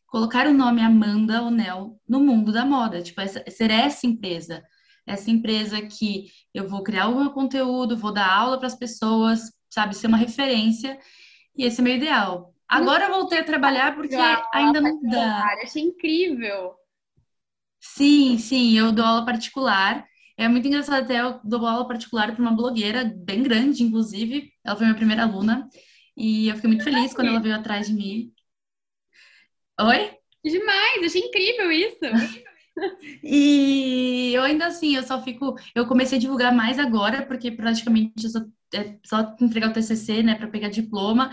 colocar 0.07 0.47
o 0.47 0.53
nome 0.53 0.81
Amanda 0.81 1.43
Onel 1.43 1.99
no 2.07 2.19
mundo 2.19 2.51
da 2.51 2.65
moda, 2.65 3.01
tipo, 3.01 3.21
essa, 3.21 3.43
ser 3.49 3.69
essa 3.69 4.07
empresa, 4.07 4.63
essa 5.05 5.29
empresa 5.29 5.81
que 5.81 6.27
eu 6.53 6.67
vou 6.67 6.81
criar 6.81 7.07
o 7.07 7.19
meu 7.19 7.31
conteúdo, 7.31 7.97
vou 7.97 8.13
dar 8.13 8.31
aula 8.31 8.57
para 8.57 8.67
as 8.67 8.75
pessoas, 8.75 9.51
sabe, 9.69 9.95
ser 9.95 10.07
uma 10.07 10.17
referência, 10.17 10.97
e 11.55 11.63
esse 11.65 11.81
é 11.81 11.83
meu 11.83 11.95
ideal. 11.95 12.53
Agora 12.67 13.05
eu 13.05 13.11
voltei 13.11 13.39
a 13.39 13.43
trabalhar 13.43 13.95
porque 13.95 14.15
ainda 14.53 14.81
não 14.81 15.01
dá. 15.01 15.45
Achei 15.63 15.83
incrível. 15.83 16.73
Sim, 17.79 18.37
sim, 18.37 18.77
eu 18.77 18.91
dou 18.91 19.05
aula 19.05 19.25
particular. 19.25 20.05
É 20.37 20.47
muito 20.47 20.67
engraçado 20.67 21.01
até, 21.01 21.21
eu 21.21 21.39
dou 21.43 21.65
aula 21.65 21.87
particular 21.87 22.33
para 22.33 22.41
uma 22.41 22.55
blogueira 22.55 23.05
bem 23.05 23.41
grande, 23.41 23.83
inclusive. 23.83 24.51
Ela 24.63 24.75
foi 24.75 24.85
minha 24.85 24.97
primeira 24.97 25.23
aluna. 25.23 25.67
E 26.15 26.49
eu 26.49 26.55
fiquei 26.55 26.67
muito 26.69 26.83
feliz 26.83 27.13
quando 27.13 27.29
ela 27.29 27.39
veio 27.39 27.55
atrás 27.55 27.87
de 27.87 27.93
mim. 27.93 28.31
Oi? 29.79 30.11
Demais, 30.43 31.03
achei 31.03 31.21
incrível 31.21 31.71
isso. 31.71 31.99
e 33.23 34.31
eu 34.33 34.43
ainda 34.43 34.67
assim, 34.67 34.95
eu 34.95 35.03
só 35.03 35.21
fico. 35.21 35.55
Eu 35.75 35.87
comecei 35.87 36.17
a 36.17 36.21
divulgar 36.21 36.53
mais 36.53 36.79
agora, 36.79 37.25
porque 37.25 37.51
praticamente 37.51 38.23
eu 38.23 38.29
só, 38.29 38.39
é 38.73 38.97
só 39.05 39.35
entregar 39.39 39.69
o 39.69 39.73
TCC, 39.73 40.23
né, 40.23 40.35
para 40.35 40.47
pegar 40.47 40.69
diploma. 40.69 41.31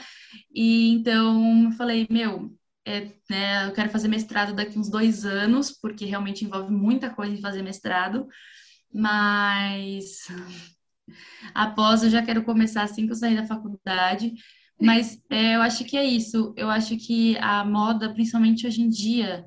E 0.55 0.91
então 0.91 1.65
eu 1.67 1.73
falei, 1.73 2.07
meu, 2.11 2.55
é, 2.87 3.09
né, 3.31 3.67
eu 3.67 3.73
quero 3.73 3.91
fazer 3.91 4.09
mestrado 4.09 4.55
daqui 4.55 4.79
uns 4.79 4.91
dois 4.91 5.25
anos, 5.25 5.71
porque 5.71 6.05
realmente 6.05 6.45
envolve 6.45 6.73
muita 6.73 7.11
coisa 7.11 7.33
em 7.33 7.41
fazer 7.41 7.63
mestrado. 7.63 8.27
Mas 8.93 10.29
após 11.55 12.03
eu 12.03 12.11
já 12.11 12.23
quero 12.23 12.45
começar 12.45 12.83
assim 12.83 13.07
que 13.07 13.13
eu 13.13 13.17
sair 13.17 13.37
da 13.37 13.47
faculdade. 13.47 14.33
Mas 14.81 15.21
é, 15.31 15.57
eu 15.57 15.63
acho 15.63 15.85
que 15.85 15.97
é 15.97 16.05
isso. 16.05 16.53
Eu 16.57 16.69
acho 16.69 16.97
que 16.97 17.37
a 17.39 17.65
moda, 17.65 18.13
principalmente 18.13 18.67
hoje 18.67 18.83
em 18.83 18.89
dia, 18.89 19.47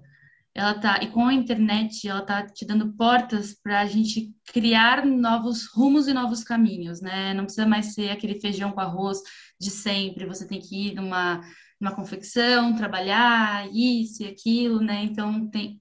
ela 0.58 0.74
tá, 0.74 1.00
e 1.04 1.12
com 1.12 1.28
a 1.28 1.34
internet, 1.34 2.08
ela 2.08 2.24
tá 2.24 2.44
te 2.44 2.66
dando 2.66 2.92
portas 2.94 3.54
para 3.54 3.82
a 3.82 3.86
gente 3.86 4.34
criar 4.46 5.06
novos 5.06 5.68
rumos 5.68 6.08
e 6.08 6.14
novos 6.14 6.44
caminhos, 6.44 7.00
né? 7.00 7.34
Não 7.36 7.44
precisa 7.44 7.68
mais 7.68 7.94
ser 7.94 8.10
aquele 8.10 8.40
feijão 8.40 8.72
com 8.72 8.80
arroz 8.80 9.20
de 9.60 9.70
sempre. 9.70 10.26
Você 10.26 10.48
tem 10.48 10.60
que 10.60 10.88
ir 10.88 10.96
numa, 10.96 11.42
numa 11.80 11.96
confecção, 11.96 12.76
trabalhar 12.76 13.70
isso 13.72 14.24
e 14.24 14.28
aquilo, 14.28 14.80
né? 14.82 15.04
Então 15.04 15.48
tem, 15.50 15.80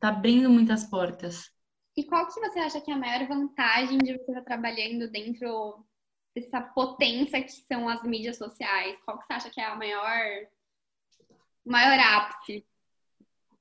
tá 0.00 0.08
abrindo 0.08 0.50
muitas 0.50 0.82
portas. 0.82 1.50
E 1.96 2.02
qual 2.02 2.26
que 2.26 2.40
você 2.40 2.58
acha 2.58 2.80
que 2.80 2.90
é 2.90 2.94
a 2.94 2.98
maior 2.98 3.28
vantagem 3.28 3.98
de 3.98 4.12
você 4.12 4.32
estar 4.32 4.42
trabalhando 4.42 5.08
dentro 5.08 5.85
essa 6.38 6.60
potência 6.60 7.42
que 7.42 7.52
são 7.52 7.88
as 7.88 8.02
mídias 8.02 8.36
sociais? 8.36 8.98
Qual 9.04 9.18
que 9.18 9.26
você 9.26 9.32
acha 9.32 9.50
que 9.50 9.60
é 9.60 9.64
a 9.64 9.76
maior, 9.76 10.46
maior 11.64 11.98
ápice? 11.98 12.64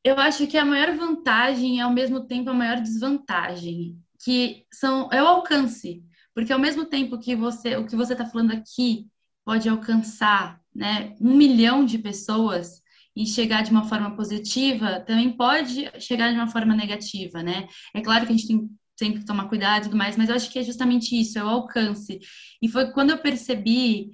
Eu 0.03 0.19
acho 0.19 0.45
que 0.47 0.57
a 0.57 0.65
maior 0.65 0.95
vantagem 0.95 1.79
é 1.79 1.83
ao 1.83 1.91
mesmo 1.91 2.27
tempo 2.27 2.49
a 2.49 2.53
maior 2.53 2.79
desvantagem, 2.79 3.99
que 4.23 4.65
são 4.71 5.09
é 5.11 5.21
o 5.21 5.27
alcance, 5.27 6.03
porque 6.33 6.53
ao 6.53 6.59
mesmo 6.59 6.85
tempo 6.85 7.19
que 7.19 7.35
você 7.35 7.75
o 7.75 7.85
que 7.85 7.95
você 7.95 8.13
está 8.13 8.25
falando 8.25 8.51
aqui 8.51 9.07
pode 9.43 9.67
alcançar 9.69 10.59
né, 10.73 11.15
um 11.21 11.35
milhão 11.35 11.85
de 11.85 11.97
pessoas 11.97 12.83
e 13.15 13.25
chegar 13.25 13.63
de 13.63 13.71
uma 13.71 13.85
forma 13.85 14.15
positiva, 14.15 14.99
também 14.99 15.31
pode 15.31 15.89
chegar 16.01 16.31
de 16.31 16.35
uma 16.35 16.47
forma 16.47 16.75
negativa, 16.75 17.41
né? 17.41 17.67
É 17.93 18.01
claro 18.01 18.25
que 18.25 18.33
a 18.33 18.35
gente 18.35 18.47
tem 18.47 18.69
sempre 18.97 19.25
tomar 19.25 19.49
cuidado 19.49 19.83
e 19.83 19.85
tudo 19.85 19.97
mais, 19.97 20.17
mas 20.17 20.29
eu 20.29 20.35
acho 20.35 20.51
que 20.51 20.59
é 20.59 20.63
justamente 20.63 21.19
isso, 21.19 21.37
é 21.37 21.43
o 21.43 21.47
alcance. 21.47 22.19
E 22.61 22.67
foi 22.69 22.91
quando 22.91 23.11
eu 23.11 23.17
percebi 23.17 24.11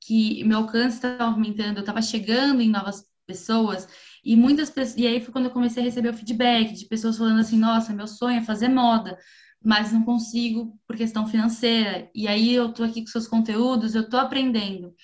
que 0.00 0.42
meu 0.44 0.58
alcance 0.58 0.96
estava 0.96 1.24
aumentando, 1.24 1.76
eu 1.76 1.80
estava 1.80 2.02
chegando 2.02 2.60
em 2.60 2.68
novas 2.70 3.04
pessoas, 3.26 3.88
e 4.24 4.36
muitas 4.36 4.70
pessoas, 4.70 4.98
e 4.98 5.06
aí 5.06 5.20
foi 5.20 5.32
quando 5.32 5.46
eu 5.46 5.50
comecei 5.50 5.82
a 5.82 5.86
receber 5.86 6.10
o 6.10 6.14
feedback 6.14 6.72
de 6.72 6.86
pessoas 6.86 7.18
falando 7.18 7.40
assim, 7.40 7.58
nossa, 7.58 7.92
meu 7.92 8.06
sonho 8.06 8.38
é 8.38 8.44
fazer 8.44 8.68
moda, 8.68 9.18
mas 9.64 9.92
não 9.92 10.04
consigo 10.04 10.78
por 10.86 10.96
questão 10.96 11.26
financeira. 11.26 12.10
E 12.14 12.26
aí 12.26 12.52
eu 12.52 12.72
tô 12.72 12.82
aqui 12.82 13.00
com 13.02 13.06
seus 13.08 13.28
conteúdos, 13.28 13.94
eu 13.94 14.08
tô 14.08 14.16
aprendendo. 14.16 14.94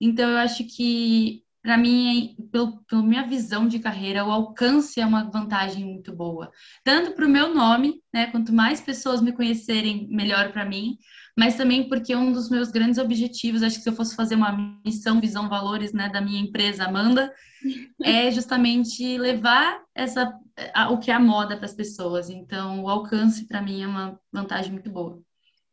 Então 0.00 0.28
eu 0.28 0.38
acho 0.38 0.64
que 0.64 1.43
para 1.64 1.78
mim, 1.78 2.36
pelo, 2.52 2.84
pela 2.84 3.02
minha 3.02 3.26
visão 3.26 3.66
de 3.66 3.78
carreira, 3.78 4.22
o 4.22 4.30
alcance 4.30 5.00
é 5.00 5.06
uma 5.06 5.24
vantagem 5.24 5.82
muito 5.82 6.14
boa. 6.14 6.52
Tanto 6.84 7.12
para 7.12 7.24
o 7.24 7.28
meu 7.28 7.54
nome, 7.54 8.02
né? 8.12 8.26
Quanto 8.26 8.52
mais 8.52 8.82
pessoas 8.82 9.22
me 9.22 9.32
conhecerem, 9.32 10.06
melhor 10.10 10.52
para 10.52 10.66
mim, 10.66 10.98
mas 11.34 11.56
também 11.56 11.88
porque 11.88 12.14
um 12.14 12.32
dos 12.32 12.50
meus 12.50 12.70
grandes 12.70 12.98
objetivos, 12.98 13.62
acho 13.62 13.78
que 13.78 13.82
se 13.82 13.88
eu 13.88 13.96
fosse 13.96 14.14
fazer 14.14 14.34
uma 14.34 14.78
missão, 14.84 15.22
visão, 15.22 15.48
valores, 15.48 15.94
né, 15.94 16.10
da 16.10 16.20
minha 16.20 16.38
empresa, 16.38 16.84
Amanda, 16.84 17.32
é 18.04 18.30
justamente 18.30 19.16
levar 19.16 19.82
essa 19.94 20.38
a, 20.74 20.90
o 20.90 20.98
que 20.98 21.10
é 21.10 21.14
a 21.14 21.18
moda 21.18 21.56
para 21.56 21.64
as 21.64 21.74
pessoas. 21.74 22.28
Então, 22.28 22.84
o 22.84 22.90
alcance 22.90 23.48
para 23.48 23.62
mim 23.62 23.82
é 23.82 23.86
uma 23.86 24.20
vantagem 24.30 24.70
muito 24.70 24.90
boa. 24.90 25.18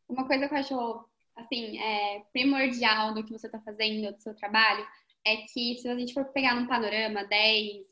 Uma 0.07 0.25
coisa 0.25 0.47
que 0.47 0.53
eu 0.53 0.57
acho 0.57 1.05
assim, 1.35 1.77
é 1.79 2.23
primordial 2.31 3.13
do 3.13 3.25
que 3.25 3.37
você 3.37 3.47
está 3.47 3.59
fazendo, 3.59 4.13
do 4.13 4.21
seu 4.21 4.33
trabalho, 4.35 4.85
é 5.25 5.37
que 5.37 5.75
se 5.79 5.87
a 5.87 5.97
gente 5.97 6.13
for 6.13 6.25
pegar 6.25 6.55
num 6.55 6.67
panorama 6.67 7.23
10, 7.23 7.85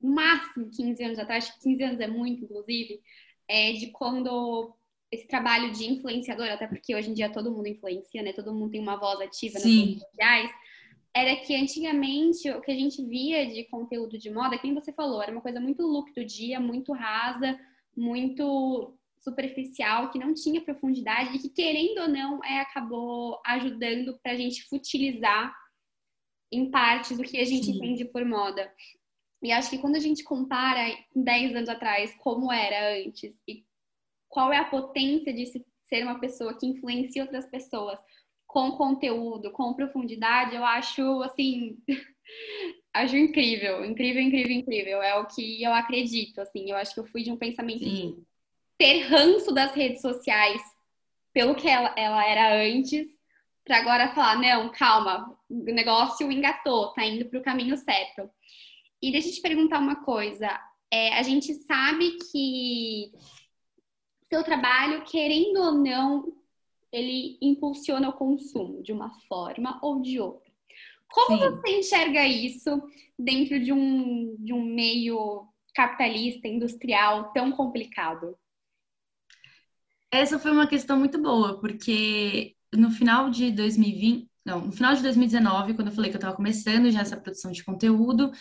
máximo 0.00 0.70
15 0.70 1.04
anos 1.04 1.18
atrás, 1.18 1.44
acho 1.44 1.54
que 1.54 1.68
15 1.70 1.82
anos 1.82 2.00
é 2.00 2.06
muito, 2.06 2.44
inclusive, 2.44 3.00
é 3.48 3.72
de 3.72 3.88
quando 3.88 4.74
esse 5.10 5.26
trabalho 5.28 5.70
de 5.72 5.84
influenciador, 5.84 6.48
até 6.48 6.66
porque 6.66 6.94
hoje 6.94 7.10
em 7.10 7.14
dia 7.14 7.30
todo 7.30 7.50
mundo 7.52 7.68
influencia, 7.68 8.22
né? 8.22 8.32
Todo 8.32 8.54
mundo 8.54 8.70
tem 8.70 8.80
uma 8.80 8.96
voz 8.96 9.20
ativa 9.20 9.54
nas 9.54 9.64
redes 9.64 10.00
sociais. 10.00 10.50
Era 11.14 11.36
que 11.36 11.54
antigamente 11.54 12.50
o 12.50 12.62
que 12.62 12.72
a 12.72 12.74
gente 12.74 13.04
via 13.04 13.46
de 13.46 13.64
conteúdo 13.64 14.18
de 14.18 14.30
moda, 14.30 14.58
quem 14.58 14.72
você 14.72 14.90
falou, 14.90 15.22
era 15.22 15.30
uma 15.30 15.42
coisa 15.42 15.60
muito 15.60 15.82
look 15.82 16.10
do 16.14 16.24
dia, 16.24 16.58
muito 16.58 16.92
rasa, 16.94 17.58
muito 17.94 18.96
superficial, 19.18 20.10
que 20.10 20.18
não 20.18 20.32
tinha 20.32 20.62
profundidade 20.62 21.36
e 21.36 21.38
que, 21.38 21.50
querendo 21.50 22.00
ou 22.00 22.08
não, 22.08 22.42
é, 22.42 22.60
acabou 22.60 23.38
ajudando 23.44 24.18
para 24.22 24.32
a 24.32 24.36
gente 24.36 24.64
futilizar 24.64 25.54
em 26.52 26.70
partes 26.70 27.18
o 27.18 27.22
que 27.22 27.38
a 27.38 27.44
gente 27.44 27.64
Sim. 27.64 27.76
entende 27.76 28.04
por 28.04 28.24
moda. 28.24 28.70
E 29.42 29.50
acho 29.50 29.70
que 29.70 29.78
quando 29.78 29.96
a 29.96 30.00
gente 30.00 30.22
compara 30.22 30.96
10 31.16 31.56
anos 31.56 31.68
atrás 31.68 32.14
como 32.18 32.52
era 32.52 32.96
antes 33.04 33.34
e 33.48 33.64
qual 34.28 34.52
é 34.52 34.58
a 34.58 34.64
potência 34.64 35.32
de 35.32 35.46
ser 35.84 36.04
uma 36.04 36.20
pessoa 36.20 36.56
que 36.56 36.66
influencia 36.66 37.22
outras 37.22 37.46
pessoas 37.46 37.98
com 38.46 38.72
conteúdo, 38.72 39.50
com 39.50 39.74
profundidade, 39.74 40.54
eu 40.54 40.64
acho 40.64 41.22
assim, 41.22 41.78
acho 42.94 43.16
incrível, 43.16 43.84
incrível, 43.84 44.22
incrível, 44.22 44.52
incrível. 44.52 45.02
É 45.02 45.16
o 45.16 45.26
que 45.26 45.62
eu 45.62 45.72
acredito, 45.72 46.40
assim. 46.40 46.70
Eu 46.70 46.76
acho 46.76 46.94
que 46.94 47.00
eu 47.00 47.06
fui 47.06 47.22
de 47.22 47.32
um 47.32 47.36
pensamento 47.36 47.80
Sim. 47.80 48.16
de 48.16 48.22
ter 48.78 49.00
ranço 49.04 49.52
das 49.52 49.74
redes 49.74 50.02
sociais 50.02 50.62
pelo 51.32 51.54
que 51.54 51.68
ela, 51.68 51.94
ela 51.96 52.24
era 52.28 52.62
antes 52.62 53.08
para 53.64 53.78
agora 53.78 54.14
falar, 54.14 54.36
não, 54.38 54.70
calma, 54.70 55.38
o 55.52 55.64
negócio 55.64 56.32
engatou, 56.32 56.92
tá 56.94 57.04
indo 57.04 57.26
para 57.26 57.38
o 57.38 57.42
caminho 57.42 57.76
certo. 57.76 58.30
E 59.02 59.12
deixa 59.12 59.28
eu 59.28 59.34
te 59.34 59.42
perguntar 59.42 59.78
uma 59.78 60.02
coisa. 60.02 60.48
É, 60.90 61.18
a 61.18 61.22
gente 61.22 61.52
sabe 61.54 62.16
que 62.30 63.12
seu 64.30 64.42
trabalho, 64.42 65.04
querendo 65.04 65.58
ou 65.58 65.72
não, 65.72 66.32
ele 66.90 67.36
impulsiona 67.42 68.08
o 68.08 68.14
consumo 68.14 68.82
de 68.82 68.92
uma 68.92 69.10
forma 69.28 69.78
ou 69.82 70.00
de 70.00 70.18
outra. 70.18 70.50
Como 71.08 71.36
Sim. 71.36 71.50
você 71.50 71.78
enxerga 71.78 72.26
isso 72.26 72.82
dentro 73.18 73.62
de 73.62 73.72
um, 73.72 74.34
de 74.38 74.54
um 74.54 74.62
meio 74.62 75.46
capitalista, 75.74 76.48
industrial 76.48 77.32
tão 77.32 77.52
complicado? 77.52 78.36
Essa 80.10 80.38
foi 80.38 80.50
uma 80.50 80.66
questão 80.66 80.98
muito 80.98 81.20
boa, 81.20 81.60
porque 81.60 82.54
no 82.72 82.90
final 82.90 83.28
de 83.28 83.50
2020, 83.50 84.31
não, 84.44 84.60
no 84.60 84.72
final 84.72 84.92
de 84.94 85.02
2019, 85.02 85.74
quando 85.74 85.88
eu 85.88 85.94
falei 85.94 86.10
que 86.10 86.16
eu 86.16 86.18
estava 86.18 86.34
começando 86.34 86.90
já 86.90 87.00
essa 87.00 87.16
produção 87.16 87.52
de 87.52 87.64
conteúdo, 87.64 88.32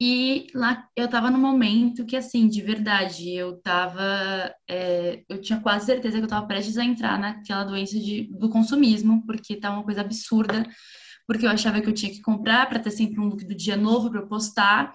e 0.00 0.46
lá 0.54 0.88
eu 0.96 1.04
estava 1.04 1.30
no 1.30 1.38
momento 1.38 2.06
que, 2.06 2.16
assim, 2.16 2.48
de 2.48 2.62
verdade, 2.62 3.30
eu 3.30 3.56
estava, 3.56 4.54
é, 4.68 5.22
eu 5.28 5.40
tinha 5.40 5.60
quase 5.60 5.86
certeza 5.86 6.16
que 6.16 6.22
eu 6.22 6.26
estava 6.26 6.46
prestes 6.46 6.78
a 6.78 6.84
entrar 6.84 7.18
naquela 7.18 7.64
doença 7.64 7.98
de, 7.98 8.24
do 8.38 8.48
consumismo, 8.48 9.24
porque 9.26 9.56
tá 9.56 9.70
uma 9.70 9.84
coisa 9.84 10.00
absurda, 10.00 10.66
porque 11.26 11.46
eu 11.46 11.50
achava 11.50 11.80
que 11.80 11.88
eu 11.88 11.94
tinha 11.94 12.12
que 12.12 12.22
comprar 12.22 12.66
para 12.68 12.78
ter 12.78 12.90
sempre 12.90 13.20
um 13.20 13.26
look 13.26 13.44
do 13.44 13.54
dia 13.54 13.76
novo 13.76 14.10
para 14.10 14.20
eu 14.20 14.26
postar. 14.26 14.94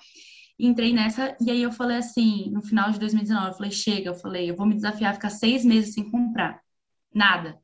Entrei 0.57 0.93
nessa, 0.93 1.37
e 1.39 1.51
aí 1.51 1.61
eu 1.61 1.71
falei 1.71 1.97
assim, 1.97 2.49
no 2.51 2.61
final 2.61 2.91
de 2.91 2.99
2019, 2.99 3.49
eu 3.49 3.53
falei, 3.53 3.71
chega, 3.71 4.09
eu 4.09 4.15
falei, 4.15 4.49
eu 4.49 4.55
vou 4.55 4.65
me 4.65 4.75
desafiar 4.75 5.11
a 5.11 5.13
ficar 5.13 5.29
seis 5.29 5.63
meses 5.63 5.93
sem 5.93 6.09
comprar. 6.09 6.59
Nada 7.13 7.59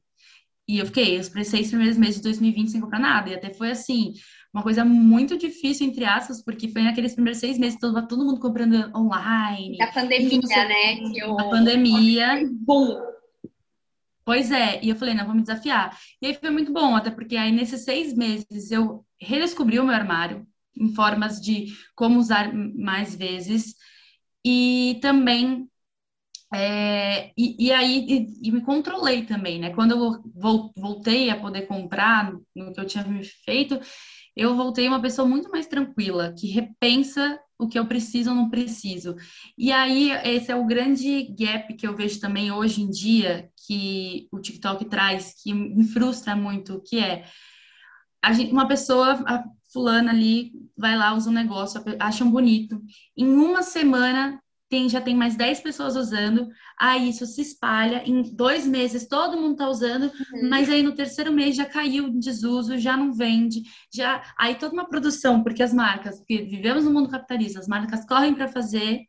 e 0.67 0.79
eu 0.79 0.85
fiquei 0.85 1.19
os 1.19 1.27
seis 1.47 1.67
primeiros 1.67 1.97
meses 1.97 2.15
de 2.15 2.23
2020 2.23 2.71
sem 2.71 2.81
comprar 2.81 2.99
nada. 2.99 3.29
E 3.29 3.35
até 3.35 3.53
foi 3.53 3.69
assim, 3.71 4.13
uma 4.53 4.63
coisa 4.63 4.83
muito 4.83 5.37
difícil, 5.37 5.87
entre 5.87 6.05
aspas, 6.05 6.43
porque 6.43 6.69
foi 6.69 6.81
naqueles 6.81 7.13
primeiros 7.13 7.39
seis 7.39 7.57
meses, 7.57 7.79
todo, 7.79 8.07
todo 8.07 8.25
mundo 8.25 8.39
comprando 8.39 8.91
online. 8.95 9.77
Da 9.77 9.87
pandemia, 9.87 10.39
né? 10.67 10.95
Que 10.95 11.19
eu... 11.19 11.35
Da 11.35 11.49
pandemia. 11.49 12.49
Bom. 12.51 12.99
Pois 14.23 14.51
é, 14.51 14.79
e 14.83 14.89
eu 14.89 14.95
falei, 14.95 15.13
não, 15.13 15.25
vou 15.25 15.35
me 15.35 15.43
desafiar. 15.43 15.95
E 16.19 16.25
aí 16.25 16.33
foi 16.33 16.49
muito 16.49 16.73
bom, 16.73 16.95
até 16.95 17.11
porque 17.11 17.37
aí 17.37 17.51
nesses 17.51 17.81
seis 17.83 18.15
meses 18.15 18.71
eu 18.71 19.05
redescobri 19.21 19.79
o 19.79 19.83
meu 19.83 19.93
armário 19.93 20.47
em 20.75 20.93
formas 20.95 21.39
de 21.39 21.67
como 21.95 22.17
usar 22.17 22.51
mais 22.53 23.15
vezes 23.15 23.75
e 24.43 24.97
também 24.99 25.69
é, 26.53 27.31
e, 27.37 27.67
e, 27.67 27.71
aí 27.71 28.05
e, 28.07 28.47
e, 28.47 28.51
me 28.51 28.61
controlei 28.61 29.25
também, 29.25 29.59
né? 29.59 29.73
Quando 29.73 29.91
eu 29.91 30.23
voltei 30.75 31.29
a 31.29 31.39
poder 31.39 31.63
comprar 31.63 32.31
no 32.55 32.71
que 32.71 32.79
eu 32.79 32.85
tinha 32.85 33.03
feito, 33.43 33.79
eu 34.35 34.55
voltei 34.55 34.87
uma 34.87 35.01
pessoa 35.01 35.27
muito 35.27 35.49
mais 35.49 35.67
tranquila, 35.67 36.33
que 36.37 36.47
repensa 36.47 37.39
o 37.57 37.67
que 37.67 37.79
eu 37.79 37.85
preciso 37.85 38.29
ou 38.29 38.35
não 38.35 38.49
preciso. 38.49 39.15
E 39.57 39.71
aí, 39.71 40.11
esse 40.25 40.51
é 40.51 40.55
o 40.55 40.65
grande 40.65 41.23
gap 41.37 41.73
que 41.73 41.87
eu 41.87 41.95
vejo 41.95 42.19
também 42.19 42.51
hoje 42.51 42.81
em 42.81 42.89
dia, 42.89 43.49
que 43.65 44.27
o 44.31 44.39
TikTok 44.39 44.85
traz, 44.85 45.33
que 45.41 45.53
me 45.53 45.85
frustra 45.87 46.35
muito, 46.35 46.81
que 46.85 46.99
é 46.99 47.25
gente, 48.33 48.51
uma 48.51 48.67
pessoa, 48.67 49.23
fulana 49.71 50.11
ali, 50.11 50.51
vai 50.77 50.97
lá, 50.97 51.13
usa 51.13 51.29
um 51.29 51.33
negócio, 51.33 51.81
acham 51.99 52.29
bonito. 52.29 52.81
Em 53.15 53.27
uma 53.27 53.63
semana, 53.63 54.41
tem, 54.69 54.89
já 54.89 54.99
tem 54.99 55.15
mais 55.15 55.35
10 55.35 55.59
pessoas 55.61 55.95
usando, 55.95 56.49
aí 56.79 57.09
isso 57.09 57.25
se 57.25 57.41
espalha, 57.41 58.03
em 58.05 58.21
dois 58.35 58.65
meses 58.65 59.07
todo 59.07 59.39
mundo 59.39 59.53
está 59.53 59.69
usando, 59.69 60.03
uhum. 60.03 60.49
mas 60.49 60.69
aí 60.69 60.81
no 60.81 60.95
terceiro 60.95 61.31
mês 61.31 61.55
já 61.55 61.65
caiu 61.65 62.07
em 62.07 62.19
desuso, 62.19 62.77
já 62.77 62.97
não 62.97 63.13
vende, 63.13 63.63
já 63.93 64.23
aí 64.37 64.55
toda 64.55 64.73
uma 64.73 64.89
produção, 64.89 65.43
porque 65.43 65.61
as 65.61 65.73
marcas, 65.73 66.17
porque 66.17 66.43
vivemos 66.43 66.83
no 66.83 66.91
mundo 66.91 67.09
capitalista, 67.09 67.59
as 67.59 67.67
marcas 67.67 68.05
correm 68.05 68.33
para 68.33 68.47
fazer 68.47 69.01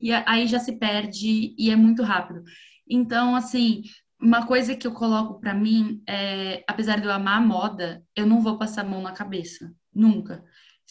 e 0.00 0.12
aí 0.12 0.46
já 0.46 0.58
se 0.58 0.78
perde 0.78 1.54
e 1.58 1.70
é 1.70 1.76
muito 1.76 2.02
rápido. 2.02 2.42
Então, 2.88 3.36
assim, 3.36 3.82
uma 4.20 4.46
coisa 4.46 4.76
que 4.76 4.86
eu 4.86 4.92
coloco 4.92 5.40
para 5.40 5.54
mim 5.54 6.02
é, 6.06 6.62
apesar 6.66 7.00
de 7.00 7.06
eu 7.06 7.12
amar 7.12 7.38
a 7.38 7.46
moda, 7.46 8.02
eu 8.14 8.26
não 8.26 8.40
vou 8.40 8.58
passar 8.58 8.82
a 8.82 8.88
mão 8.88 9.02
na 9.02 9.12
cabeça, 9.12 9.72
nunca. 9.94 10.44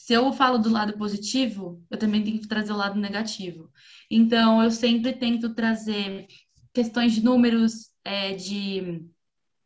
Se 0.05 0.13
eu 0.13 0.31
falo 0.33 0.57
do 0.57 0.69
lado 0.69 0.97
positivo, 0.97 1.83
eu 1.89 1.97
também 1.97 2.23
tenho 2.23 2.39
que 2.39 2.47
trazer 2.47 2.71
o 2.71 2.77
lado 2.77 2.99
negativo. 2.99 3.69
Então, 4.09 4.63
eu 4.63 4.71
sempre 4.71 5.13
tento 5.13 5.53
trazer 5.53 6.25
questões 6.73 7.13
de 7.13 7.23
números, 7.23 7.89
é, 8.03 8.33
de, 8.33 9.05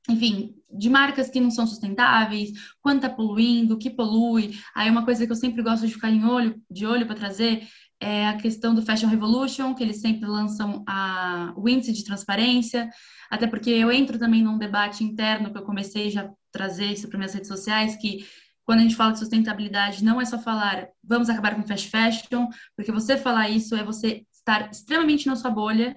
enfim, 0.10 0.56
de 0.72 0.90
marcas 0.90 1.30
que 1.30 1.40
não 1.40 1.52
são 1.52 1.68
sustentáveis, 1.68 2.52
quanto 2.82 3.06
está 3.06 3.10
poluindo, 3.10 3.76
o 3.76 3.78
que 3.78 3.90
polui. 3.90 4.60
Aí, 4.76 4.90
uma 4.90 5.06
coisa 5.06 5.26
que 5.26 5.32
eu 5.32 5.36
sempre 5.36 5.62
gosto 5.62 5.88
de 5.88 5.94
ficar 5.94 6.10
em 6.10 6.26
olho, 6.26 6.62
de 6.70 6.86
olho 6.86 7.06
para 7.06 7.16
trazer 7.16 7.68
é 8.00 8.28
a 8.28 8.36
questão 8.36 8.76
do 8.76 8.82
Fashion 8.82 9.08
Revolution, 9.08 9.74
que 9.74 9.82
eles 9.82 10.02
sempre 10.02 10.28
lançam 10.28 10.84
a, 10.86 11.54
o 11.56 11.70
índice 11.70 11.94
de 11.94 12.04
transparência, 12.04 12.90
até 13.30 13.48
porque 13.48 13.70
eu 13.70 13.90
entro 13.90 14.20
também 14.20 14.44
num 14.44 14.58
debate 14.58 15.06
interno 15.06 15.52
que 15.52 15.58
eu 15.58 15.64
comecei 15.64 16.10
já 16.10 16.30
trazer 16.52 16.88
isso 16.88 17.08
para 17.08 17.18
minhas 17.18 17.34
redes 17.34 17.48
sociais, 17.48 17.96
que 17.96 18.26
quando 18.66 18.80
a 18.80 18.82
gente 18.84 18.96
fala 18.96 19.12
de 19.12 19.20
sustentabilidade, 19.20 20.04
não 20.04 20.22
é 20.22 20.26
só 20.26 20.40
falar 20.40 20.90
vamos 21.04 21.30
acabar 21.30 21.56
com 21.56 21.68
fast 21.68 21.90
fashion, 21.90 22.48
porque 22.76 22.92
você 22.92 23.18
falar 23.18 23.50
isso 23.50 23.76
é 23.76 23.84
você 23.84 24.26
estar 24.32 24.70
extremamente 24.72 25.28
na 25.28 25.36
sua 25.36 25.52
bolha, 25.52 25.96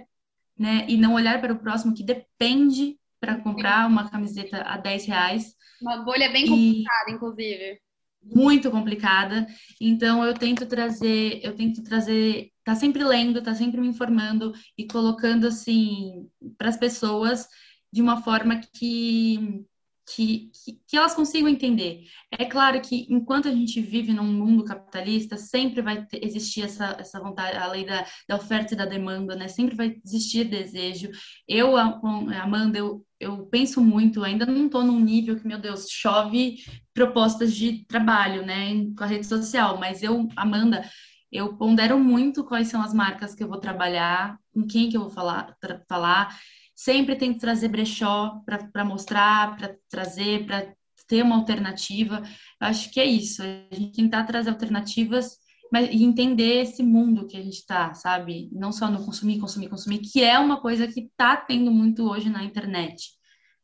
né? 0.59 0.85
E 0.89 0.97
não 0.97 1.15
olhar 1.15 1.41
para 1.41 1.53
o 1.53 1.59
próximo 1.59 1.95
que 1.95 2.03
depende 2.03 2.97
para 3.21 3.37
comprar 3.41 3.87
uma 3.87 4.09
camiseta 4.11 4.63
a 4.63 4.77
10 4.77 5.07
reais. 5.07 5.55
Uma 5.81 5.99
bolha 5.99 6.31
bem 6.31 6.47
complicada, 6.47 7.11
e... 7.11 7.15
inclusive. 7.15 7.81
muito 8.23 8.71
complicada. 8.71 9.47
Então 9.81 10.25
eu 10.25 10.35
tento 10.35 10.67
trazer, 10.67 11.41
eu 11.45 11.55
tento 11.55 11.83
trazer, 11.83 12.51
tá 12.65 12.75
sempre 12.75 13.05
lendo, 13.05 13.43
tá 13.43 13.55
sempre 13.55 13.81
me 13.81 13.89
informando 13.89 14.53
e 14.77 14.87
colocando 14.87 15.47
assim 15.47 16.29
para 16.59 16.69
as 16.69 16.77
pessoas 16.77 17.49
de 17.93 18.03
uma 18.03 18.23
forma 18.23 18.61
que 18.75 19.65
que, 20.07 20.51
que, 20.53 20.81
que, 20.87 20.97
elas 20.97 21.15
consigam 21.15 21.49
entender. 21.49 22.05
É 22.31 22.45
claro 22.45 22.81
que 22.81 23.07
enquanto 23.11 23.49
a 23.49 23.51
gente 23.51 23.81
vive 23.81 24.13
num 24.13 24.25
mundo 24.25 24.65
capitalista, 24.65 25.37
sempre 25.37 25.83
vai 25.83 26.07
ter, 26.07 26.25
existir 26.25 26.63
essa, 26.63 26.97
essa 26.99 27.21
vontade, 27.21 27.57
a 27.57 27.67
lei 27.67 27.85
da, 27.85 28.07
da 28.29 28.37
oferta 28.37 28.75
e 28.75 28.77
da 28.77 28.87
demanda, 28.87 29.35
né? 29.35 29.49
Sempre 29.49 29.75
vai 29.75 29.97
existir 30.05 30.45
desejo. 30.45 31.11
Eu, 31.49 31.77
Amanda, 31.77 32.79
eu, 32.79 33.05
eu 33.19 33.47
penso 33.47 33.81
muito, 33.81 34.23
ainda 34.23 34.47
não 34.47 34.67
estou 34.67 34.85
num 34.85 35.01
nível 35.01 35.37
que, 35.37 35.47
meu 35.47 35.59
Deus, 35.59 35.89
chove 35.91 36.59
propostas 36.95 37.53
de 37.55 37.85
trabalho, 37.87 38.47
né, 38.47 38.87
com 38.97 39.05
a 39.05 39.07
rede 39.07 39.27
social, 39.27 39.79
mas 39.79 40.03
eu, 40.03 40.29
Amanda, 40.37 40.89
eu 41.33 41.57
pondero 41.57 41.99
muito 41.99 42.45
quais 42.45 42.69
são 42.69 42.81
as 42.81 42.95
marcas 42.95 43.35
que 43.35 43.43
eu 43.43 43.49
vou 43.49 43.59
trabalhar, 43.59 44.39
com 44.55 44.67
quem 44.67 44.89
que 44.89 44.97
eu 44.97 45.03
vou 45.03 45.11
falar, 45.11 45.57
falar 45.89 46.35
Sempre 46.77 47.17
tem 47.17 47.33
que 47.33 47.41
trazer 47.41 47.69
brechó 47.69 48.41
para 48.73 48.85
mostrar, 48.85 49.57
para 49.57 49.75
trazer, 49.89 50.45
para 50.47 50.73
ter 51.09 51.23
uma 51.23 51.37
alternativa. 51.37 52.23
Eu 52.61 52.67
acho 52.69 52.93
que 52.93 53.01
é 53.01 53.05
isso. 53.07 53.43
A 53.43 53.75
gente 53.75 53.97
tentar 53.97 54.25
trazer 54.25 54.51
alternativas 54.51 55.39
mas, 55.73 55.89
e 55.91 56.05
entender 56.05 56.63
esse 56.63 56.83
mundo 56.83 57.27
que 57.27 57.37
a 57.37 57.43
gente 57.43 57.59
está, 57.59 57.93
sabe? 57.95 58.49
Não 58.53 58.71
só 58.71 58.91
no 58.91 59.05
consumir, 59.05 59.41
consumir, 59.41 59.69
consumir, 59.69 59.99
que 59.99 60.23
é 60.23 60.39
uma 60.39 60.61
coisa 60.61 60.87
que 60.87 61.01
está 61.01 61.37
tendo 61.37 61.71
muito 61.71 62.09
hoje 62.09 62.29
na 62.29 62.45
internet. 62.45 63.11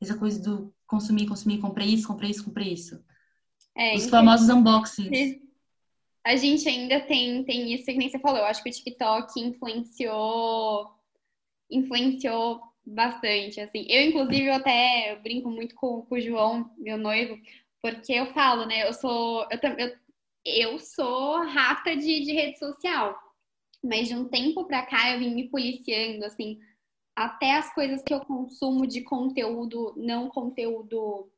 Essa 0.01 0.17
coisa 0.19 0.43
do 0.43 0.75
consumir, 0.87 1.27
consumir, 1.27 1.59
comprei 1.59 1.89
isso, 1.89 2.09
comprei 2.09 2.31
isso, 2.31 2.45
comprei 2.45 2.73
isso. 2.73 2.99
É, 3.77 3.95
Os 3.95 4.09
famosos 4.09 4.49
unboxings. 4.49 5.41
A 6.25 6.37
gente 6.37 6.69
ainda 6.69 7.01
tem, 7.01 7.45
tem 7.45 7.73
isso 7.73 7.85
que 7.85 7.95
nem 7.95 8.09
você 8.09 8.19
falou. 8.19 8.39
Eu 8.39 8.47
acho 8.47 8.63
que 8.63 8.71
o 8.71 8.73
TikTok 8.73 9.41
influenciou 9.41 10.91
influenciou 11.71 12.61
bastante, 12.85 13.61
assim. 13.61 13.87
Eu, 13.89 14.03
inclusive, 14.03 14.47
eu 14.47 14.55
até 14.55 15.13
eu 15.13 15.21
brinco 15.21 15.51
muito 15.51 15.75
com, 15.75 16.03
com 16.03 16.15
o 16.15 16.21
João, 16.21 16.71
meu 16.79 16.99
noivo, 16.99 17.39
porque 17.81 18.13
eu 18.13 18.27
falo, 18.27 18.67
né? 18.67 18.87
Eu 18.87 18.93
sou. 18.93 19.47
Eu, 19.51 19.59
eu, 19.79 19.97
eu 20.45 20.79
sou 20.79 21.43
rata 21.45 21.97
de, 21.97 22.21
de 22.21 22.33
rede 22.33 22.59
social. 22.59 23.19
Mas 23.83 24.09
de 24.09 24.15
um 24.15 24.29
tempo 24.29 24.65
pra 24.65 24.87
cá 24.87 25.13
eu 25.13 25.19
vim 25.19 25.35
me 25.35 25.49
policiando, 25.49 26.25
assim, 26.25 26.61
até 27.17 27.57
as 27.57 27.75
coisas 27.75 28.03
que 28.03 28.15
eu 28.15 28.21
consumo 28.21 28.87
de 28.87 29.03
conteúdo, 29.03 29.93
não 29.97 30.29
conteúdo. 30.29 31.29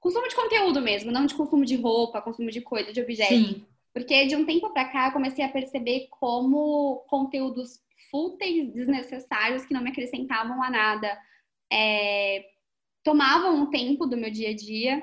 Consumo 0.00 0.28
de 0.28 0.34
conteúdo 0.34 0.80
mesmo, 0.80 1.10
não 1.10 1.26
de 1.26 1.34
consumo 1.34 1.64
de 1.64 1.76
roupa, 1.76 2.22
consumo 2.22 2.50
de 2.50 2.60
coisa, 2.60 2.92
de 2.92 3.00
objetos. 3.00 3.36
Sim. 3.36 3.66
Porque 3.92 4.26
de 4.26 4.36
um 4.36 4.44
tempo 4.44 4.70
pra 4.70 4.84
cá 4.84 5.08
eu 5.08 5.12
comecei 5.12 5.44
a 5.44 5.48
perceber 5.48 6.08
como 6.10 7.04
conteúdos 7.08 7.80
fúteis, 8.10 8.72
desnecessários, 8.72 9.64
que 9.64 9.74
não 9.74 9.82
me 9.82 9.90
acrescentavam 9.90 10.62
a 10.62 10.70
nada, 10.70 11.18
é, 11.72 12.44
tomavam 13.02 13.62
um 13.62 13.70
tempo 13.70 14.06
do 14.06 14.16
meu 14.16 14.30
dia 14.30 14.50
a 14.50 14.54
dia 14.54 15.02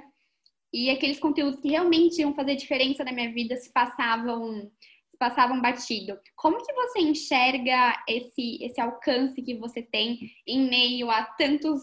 e 0.74 0.90
aqueles 0.90 1.20
conteúdos 1.20 1.62
que 1.62 1.70
realmente 1.70 2.20
iam 2.20 2.34
fazer 2.34 2.56
diferença 2.56 3.04
na 3.04 3.12
minha 3.12 3.32
vida 3.32 3.56
se 3.58 3.72
passavam 3.72 4.72
passavam 5.18 5.62
batido. 5.62 6.20
Como 6.36 6.62
que 6.62 6.74
você 6.74 7.00
enxerga 7.00 8.04
esse 8.08 8.62
esse 8.62 8.82
alcance 8.82 9.42
que 9.42 9.56
você 9.56 9.82
tem 9.82 10.20
em 10.46 10.70
meio 10.70 11.10
a 11.10 11.24
tantos 11.24 11.82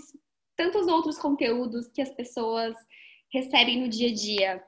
tantos 0.54 0.86
outros 0.86 1.18
conteúdos 1.18 1.88
que 1.88 2.02
as 2.02 2.10
pessoas 2.10 2.76
recebem 3.32 3.80
no 3.80 3.88
dia 3.88 4.10
a 4.10 4.14
dia? 4.14 4.64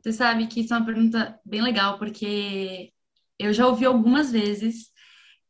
Você 0.00 0.12
sabe 0.12 0.46
que 0.46 0.60
isso 0.60 0.72
é 0.72 0.76
uma 0.76 0.86
pergunta 0.86 1.40
bem 1.44 1.60
legal, 1.60 1.98
porque 1.98 2.92
eu 3.38 3.52
já 3.52 3.66
ouvi 3.66 3.84
algumas 3.84 4.32
vezes 4.32 4.88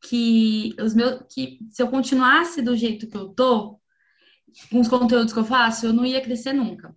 que 0.01 0.75
os 0.81 0.93
meus 0.93 1.23
que 1.33 1.59
se 1.71 1.81
eu 1.81 1.87
continuasse 1.89 2.61
do 2.61 2.75
jeito 2.75 3.07
que 3.07 3.17
eu 3.17 3.29
tô, 3.29 3.79
com 4.71 4.79
os 4.79 4.87
conteúdos 4.87 5.33
que 5.33 5.39
eu 5.39 5.45
faço, 5.45 5.85
eu 5.85 5.93
não 5.93 6.05
ia 6.05 6.21
crescer 6.21 6.53
nunca. 6.53 6.95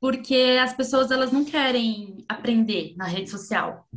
Porque 0.00 0.58
as 0.60 0.72
pessoas 0.72 1.10
elas 1.10 1.30
não 1.30 1.44
querem 1.44 2.24
aprender 2.28 2.94
na 2.96 3.04
rede 3.04 3.30
social. 3.30 3.88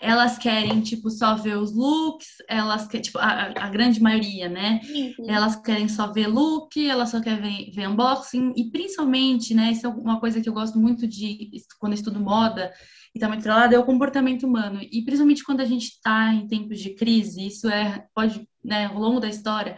Elas 0.00 0.38
querem, 0.38 0.80
tipo, 0.80 1.10
só 1.10 1.34
ver 1.34 1.56
os 1.56 1.74
looks, 1.74 2.28
elas 2.48 2.86
querem, 2.86 3.02
tipo, 3.02 3.18
a, 3.18 3.52
a 3.56 3.68
grande 3.68 4.00
maioria, 4.00 4.48
né? 4.48 4.80
Uhum. 4.88 5.30
Elas 5.30 5.56
querem 5.56 5.88
só 5.88 6.12
ver 6.12 6.26
look, 6.26 6.76
elas 6.76 7.10
só 7.10 7.20
querem 7.20 7.40
ver, 7.40 7.70
ver 7.72 7.88
unboxing, 7.88 8.52
e 8.56 8.70
principalmente, 8.70 9.54
né? 9.54 9.72
Isso 9.72 9.86
é 9.86 9.88
uma 9.88 10.20
coisa 10.20 10.40
que 10.40 10.48
eu 10.48 10.54
gosto 10.54 10.78
muito 10.78 11.06
de 11.06 11.50
quando 11.78 11.92
eu 11.92 11.98
estudo 11.98 12.20
moda, 12.20 12.72
e 13.14 13.18
está 13.18 13.28
muito 13.28 13.40
atrelado 13.40 13.74
é 13.74 13.78
o 13.78 13.84
comportamento 13.84 14.46
humano. 14.46 14.80
E 14.82 15.02
principalmente 15.02 15.44
quando 15.44 15.60
a 15.60 15.64
gente 15.64 15.84
está 15.84 16.32
em 16.34 16.46
tempos 16.46 16.78
de 16.78 16.94
crise, 16.94 17.46
isso 17.46 17.68
é, 17.68 18.04
pode, 18.14 18.46
né, 18.62 18.86
ao 18.86 18.98
longo 18.98 19.20
da 19.20 19.28
história, 19.28 19.76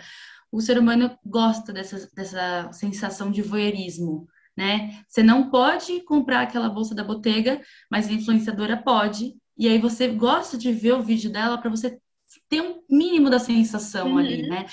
o 0.50 0.60
ser 0.60 0.78
humano 0.78 1.16
gosta 1.24 1.72
dessa, 1.72 2.08
dessa 2.14 2.70
sensação 2.72 3.30
de 3.30 3.42
voyeurismo, 3.42 4.26
né? 4.56 5.02
Você 5.06 5.22
não 5.22 5.50
pode 5.50 6.00
comprar 6.00 6.40
aquela 6.40 6.68
bolsa 6.68 6.94
da 6.94 7.04
Bottega, 7.04 7.60
mas 7.90 8.08
a 8.08 8.12
influenciadora 8.12 8.76
pode. 8.76 9.36
E 9.58 9.68
aí 9.68 9.78
você 9.78 10.08
gosta 10.08 10.56
de 10.56 10.72
ver 10.72 10.92
o 10.92 11.02
vídeo 11.02 11.30
dela 11.30 11.58
para 11.58 11.70
você 11.70 11.98
ter 12.48 12.60
um 12.60 12.82
mínimo 12.88 13.28
da 13.28 13.38
sensação 13.38 14.12
uhum. 14.12 14.18
ali, 14.18 14.48
né? 14.48 14.66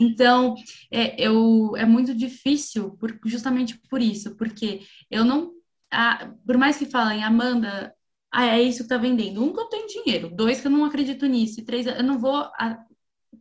Então, 0.00 0.54
é, 0.90 1.20
eu, 1.20 1.76
é 1.76 1.84
muito 1.84 2.14
difícil 2.14 2.92
por, 2.92 3.18
justamente 3.26 3.78
por 3.90 4.00
isso, 4.00 4.34
porque 4.36 4.80
eu 5.10 5.24
não. 5.24 5.52
A, 5.92 6.32
por 6.46 6.56
mais 6.56 6.78
que 6.78 6.86
falem, 6.86 7.22
Amanda, 7.22 7.92
ah, 8.32 8.46
é 8.46 8.62
isso 8.62 8.84
que 8.84 8.88
tá 8.88 8.96
vendendo. 8.96 9.42
Um, 9.42 9.52
que 9.52 9.60
eu 9.60 9.66
tenho 9.66 9.88
dinheiro. 9.88 10.30
Dois, 10.34 10.60
que 10.60 10.68
eu 10.68 10.70
não 10.70 10.84
acredito 10.84 11.26
nisso. 11.26 11.60
E 11.60 11.64
três, 11.64 11.86
eu 11.86 12.02
não 12.02 12.18
vou 12.18 12.36
a, 12.36 12.78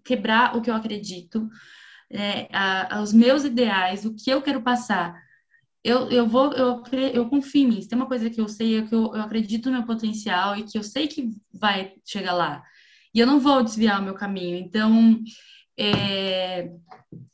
quebrar 0.04 0.56
o 0.58 0.62
que 0.62 0.70
eu 0.70 0.76
acredito, 0.76 1.48
é, 2.10 2.48
a, 2.52 3.02
os 3.02 3.14
meus 3.14 3.44
ideais, 3.44 4.06
o 4.06 4.16
que 4.16 4.30
eu 4.30 4.42
quero 4.42 4.62
passar. 4.62 5.16
Eu, 5.84 6.10
eu 6.10 6.28
vou, 6.28 6.52
eu, 6.54 6.84
eu 7.14 7.30
confio 7.30 7.64
em 7.64 7.68
mim. 7.68 7.82
Se 7.82 7.88
tem 7.88 7.98
uma 7.98 8.08
coisa 8.08 8.30
que 8.30 8.40
eu 8.40 8.48
sei, 8.48 8.80
é 8.80 8.82
que 8.82 8.94
eu, 8.94 9.14
eu 9.16 9.22
acredito 9.22 9.70
no 9.70 9.78
meu 9.78 9.86
potencial 9.86 10.56
e 10.58 10.64
que 10.64 10.78
eu 10.78 10.84
sei 10.84 11.08
que 11.08 11.30
vai 11.54 11.94
chegar 12.06 12.34
lá. 12.34 12.62
E 13.14 13.20
eu 13.20 13.26
não 13.26 13.40
vou 13.40 13.64
desviar 13.64 14.02
o 14.02 14.04
meu 14.04 14.14
caminho. 14.14 14.58
Então, 14.58 15.20
é, 15.78 16.70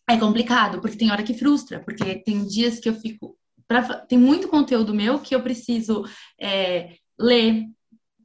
é 0.08 0.18
complicado, 0.18 0.80
porque 0.80 0.98
tem 0.98 1.12
hora 1.12 1.24
que 1.24 1.34
frustra, 1.34 1.80
porque 1.80 2.16
tem 2.24 2.46
dias 2.46 2.80
que 2.80 2.88
eu 2.88 2.94
fico. 2.96 3.36
Pra, 3.68 3.82
tem 4.02 4.18
muito 4.18 4.48
conteúdo 4.48 4.94
meu 4.94 5.20
que 5.20 5.34
eu 5.34 5.42
preciso 5.42 6.06
é, 6.40 6.98
ler 7.20 7.66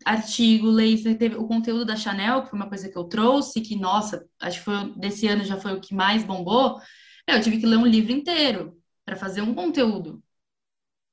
artigo, 0.04 0.66
ler 0.66 0.98
você 0.98 1.14
teve 1.14 1.36
o 1.36 1.46
conteúdo 1.46 1.84
da 1.84 1.96
Chanel, 1.96 2.42
que 2.42 2.50
foi 2.50 2.58
uma 2.58 2.68
coisa 2.68 2.88
que 2.88 2.96
eu 2.96 3.04
trouxe, 3.04 3.60
que, 3.60 3.76
nossa, 3.76 4.26
acho 4.40 4.58
que 4.58 4.64
foi 4.64 4.92
desse 4.96 5.26
ano 5.26 5.44
já 5.44 5.56
foi 5.56 5.72
o 5.72 5.80
que 5.80 5.94
mais 5.94 6.22
bombou. 6.22 6.78
Eu 7.26 7.40
tive 7.40 7.58
que 7.58 7.66
ler 7.66 7.76
um 7.76 7.86
livro 7.86 8.12
inteiro 8.12 8.79
para 9.10 9.16
fazer 9.16 9.42
um 9.42 9.52
conteúdo. 9.52 10.22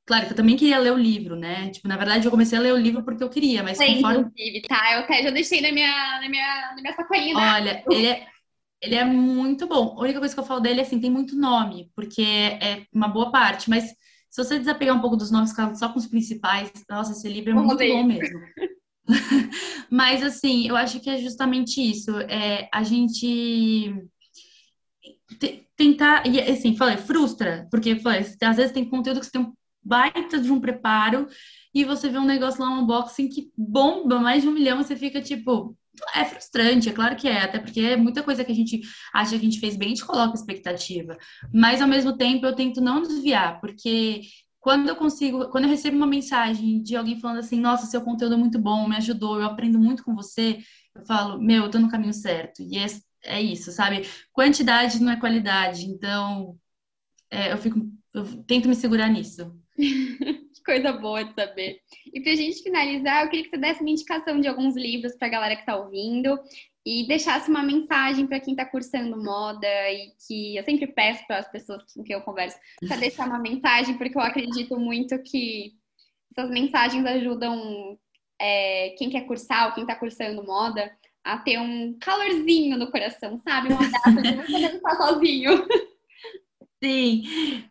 Claro 0.05 0.27
que 0.27 0.33
eu 0.33 0.35
também 0.37 0.55
queria 0.55 0.77
ler 0.77 0.93
o 0.93 0.97
livro, 0.97 1.35
né? 1.35 1.71
Tipo, 1.71 1.87
na 1.87 1.97
verdade, 1.97 2.25
eu 2.25 2.31
comecei 2.31 2.55
a 2.55 2.61
ler 2.61 2.73
o 2.73 2.77
livro 2.77 3.03
porque 3.03 3.23
eu 3.23 3.29
queria, 3.29 3.63
mas 3.63 3.77
Sim, 3.77 3.95
conforme... 3.95 4.19
inclusive, 4.19 4.61
tá? 4.61 4.93
Eu 4.93 4.99
até 4.99 5.23
já 5.23 5.31
deixei 5.31 5.61
na 5.61 5.71
minha, 5.71 6.21
na 6.21 6.29
minha, 6.29 6.73
na 6.75 6.81
minha 6.81 6.93
sacolinha. 6.93 7.35
Olha, 7.35 7.83
ele 7.89 8.05
é, 8.05 8.27
ele 8.79 8.95
é 8.95 9.03
muito 9.03 9.67
bom. 9.67 9.95
A 9.97 10.01
única 10.01 10.19
coisa 10.19 10.33
que 10.33 10.39
eu 10.39 10.45
falo 10.45 10.59
dele 10.59 10.79
é 10.79 10.83
assim, 10.83 11.01
tem 11.01 11.09
muito 11.09 11.35
nome, 11.35 11.91
porque 11.95 12.21
é 12.21 12.85
uma 12.93 13.07
boa 13.07 13.31
parte, 13.31 13.69
mas 13.69 13.85
se 14.29 14.43
você 14.43 14.59
desapegar 14.59 14.95
um 14.95 15.01
pouco 15.01 15.17
dos 15.17 15.31
nomes, 15.31 15.53
só 15.75 15.89
com 15.89 15.97
os 15.97 16.07
principais, 16.07 16.71
nossa, 16.87 17.13
esse 17.13 17.27
livro 17.27 17.49
é 17.49 17.53
Vamos 17.53 17.69
muito 17.69 17.79
ver. 17.79 17.91
bom 17.91 18.03
mesmo. 18.03 18.39
Mas, 19.89 20.21
assim, 20.21 20.67
eu 20.67 20.75
acho 20.75 20.99
que 20.99 21.09
é 21.09 21.17
justamente 21.17 21.81
isso. 21.81 22.11
É 22.19 22.67
a 22.73 22.83
gente 22.83 23.95
tentar. 25.75 26.25
E, 26.27 26.39
assim, 26.39 26.75
falei, 26.75 26.97
frustra, 26.97 27.67
porque 27.71 27.99
falei, 27.99 28.25
às 28.41 28.57
vezes 28.57 28.71
tem 28.71 28.85
conteúdo 28.85 29.19
que 29.19 29.25
você 29.25 29.31
tem 29.31 29.41
um 29.41 29.53
baita 29.83 30.39
de 30.39 30.51
um 30.51 30.59
preparo 30.59 31.27
e 31.73 31.85
você 31.85 32.09
vê 32.09 32.17
um 32.17 32.25
negócio 32.25 32.61
lá, 32.61 32.69
um 32.69 32.81
unboxing 32.81 33.29
que 33.29 33.51
bomba 33.57 34.19
mais 34.19 34.41
de 34.41 34.49
um 34.49 34.51
milhão, 34.51 34.83
você 34.83 34.95
fica 34.95 35.21
tipo, 35.21 35.77
é 36.13 36.25
frustrante, 36.25 36.89
é 36.89 36.93
claro 36.93 37.15
que 37.15 37.27
é, 37.27 37.41
até 37.41 37.59
porque 37.59 37.79
é 37.79 37.95
muita 37.95 38.21
coisa 38.23 38.43
que 38.43 38.51
a 38.51 38.55
gente 38.55 38.81
acha 39.13 39.31
que 39.31 39.35
a 39.37 39.49
gente 39.49 39.59
fez 39.59 39.77
bem, 39.77 39.87
a 39.87 39.89
gente 39.89 40.05
coloca 40.05 40.35
expectativa. 40.35 41.17
Mas 41.53 41.81
ao 41.81 41.87
mesmo 41.87 42.17
tempo 42.17 42.45
eu 42.45 42.55
tento 42.55 42.81
não 42.81 43.01
desviar, 43.01 43.61
porque 43.61 44.21
quando 44.59 44.89
eu 44.89 44.95
consigo, 44.95 45.49
quando 45.49 45.63
eu 45.63 45.69
recebo 45.69 45.95
uma 45.95 46.07
mensagem 46.07 46.81
de 46.81 46.95
alguém 46.95 47.19
falando 47.19 47.39
assim, 47.39 47.59
nossa, 47.59 47.85
seu 47.85 48.01
conteúdo 48.01 48.33
é 48.35 48.37
muito 48.37 48.59
bom, 48.59 48.87
me 48.87 48.97
ajudou, 48.97 49.39
eu 49.39 49.45
aprendo 49.45 49.79
muito 49.79 50.03
com 50.03 50.13
você, 50.13 50.59
eu 50.93 51.05
falo, 51.05 51.39
meu, 51.41 51.63
eu 51.63 51.71
tô 51.71 51.79
no 51.79 51.89
caminho 51.89 52.13
certo. 52.13 52.61
E 52.61 52.77
é, 52.77 52.85
é 53.23 53.41
isso, 53.41 53.71
sabe? 53.71 54.07
Quantidade 54.31 55.01
não 55.01 55.11
é 55.11 55.19
qualidade, 55.19 55.85
então 55.85 56.57
é, 57.29 57.51
eu 57.51 57.57
fico, 57.57 57.79
eu 58.13 58.43
tento 58.43 58.67
me 58.67 58.75
segurar 58.75 59.09
nisso. 59.09 59.55
coisa 60.67 60.91
boa 60.91 61.23
de 61.23 61.33
saber. 61.33 61.79
E 62.13 62.19
pra 62.19 62.35
gente 62.35 62.61
finalizar, 62.61 63.23
eu 63.23 63.29
queria 63.29 63.45
que 63.45 63.49
você 63.49 63.57
desse 63.57 63.79
uma 63.79 63.89
indicação 63.89 64.41
de 64.41 64.49
alguns 64.49 64.75
livros 64.75 65.15
pra 65.15 65.29
galera 65.29 65.55
que 65.55 65.65
tá 65.65 65.77
ouvindo 65.77 66.37
e 66.85 67.07
deixasse 67.07 67.49
uma 67.49 67.63
mensagem 67.63 68.27
para 68.27 68.39
quem 68.41 68.53
está 68.53 68.65
cursando 68.65 69.23
moda 69.23 69.67
e 69.89 70.11
que 70.27 70.57
eu 70.57 70.63
sempre 70.63 70.87
peço 70.87 71.25
para 71.25 71.39
as 71.39 71.49
pessoas 71.49 71.81
com 71.93 72.03
quem 72.03 72.15
eu 72.15 72.21
converso 72.21 72.57
para 72.85 72.97
deixar 72.97 73.27
uma 73.27 73.39
mensagem, 73.39 73.97
porque 73.97 74.17
eu 74.17 74.21
acredito 74.21 74.77
muito 74.77 75.17
que 75.23 75.73
Essas 76.31 76.49
mensagens 76.49 77.05
ajudam 77.05 77.97
é, 78.39 78.89
quem 78.97 79.09
quer 79.09 79.21
cursar 79.21 79.67
ou 79.67 79.73
quem 79.73 79.83
está 79.83 79.95
cursando 79.95 80.43
moda 80.43 80.91
a 81.27 81.37
ter 81.37 81.59
um 81.59 81.97
calorzinho 81.99 82.77
no 82.77 82.89
coração, 82.89 83.37
sabe? 83.37 83.67
Uma 83.73 83.89
data 83.89 84.21
de 84.21 84.35
você 84.35 84.59
não 84.59 84.75
estar 84.77 84.95
sozinho. 84.95 85.67
Sim. 86.81 87.23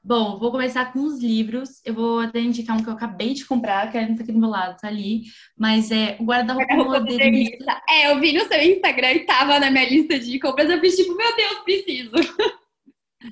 Bom, 0.02 0.38
vou 0.38 0.50
começar 0.50 0.92
com 0.92 0.98
os 1.04 1.20
livros. 1.22 1.80
Eu 1.84 1.94
vou 1.94 2.20
até 2.20 2.40
indicar 2.40 2.76
um 2.76 2.82
que 2.82 2.88
eu 2.88 2.92
acabei 2.92 3.34
de 3.34 3.46
comprar, 3.46 3.90
que 3.90 4.00
não 4.00 4.16
tá 4.16 4.24
aqui 4.24 4.32
do 4.32 4.38
meu 4.38 4.50
lado, 4.50 4.76
tá 4.78 4.88
ali. 4.88 5.22
Mas 5.56 5.90
é 5.90 6.16
o 6.20 6.24
guarda-roupa 6.24 6.74
modernista. 6.74 7.80
É, 7.88 8.10
eu 8.10 8.20
vi 8.20 8.32
no 8.32 8.46
seu 8.46 8.60
Instagram 8.60 9.12
e 9.12 9.24
tava 9.24 9.60
na 9.60 9.70
minha 9.70 9.88
lista 9.88 10.18
de 10.18 10.38
compras. 10.40 10.68
Eu 10.68 10.80
fiz 10.80 10.96
tipo, 10.96 11.16
meu 11.16 11.36
Deus, 11.36 11.58
preciso. 11.60 12.12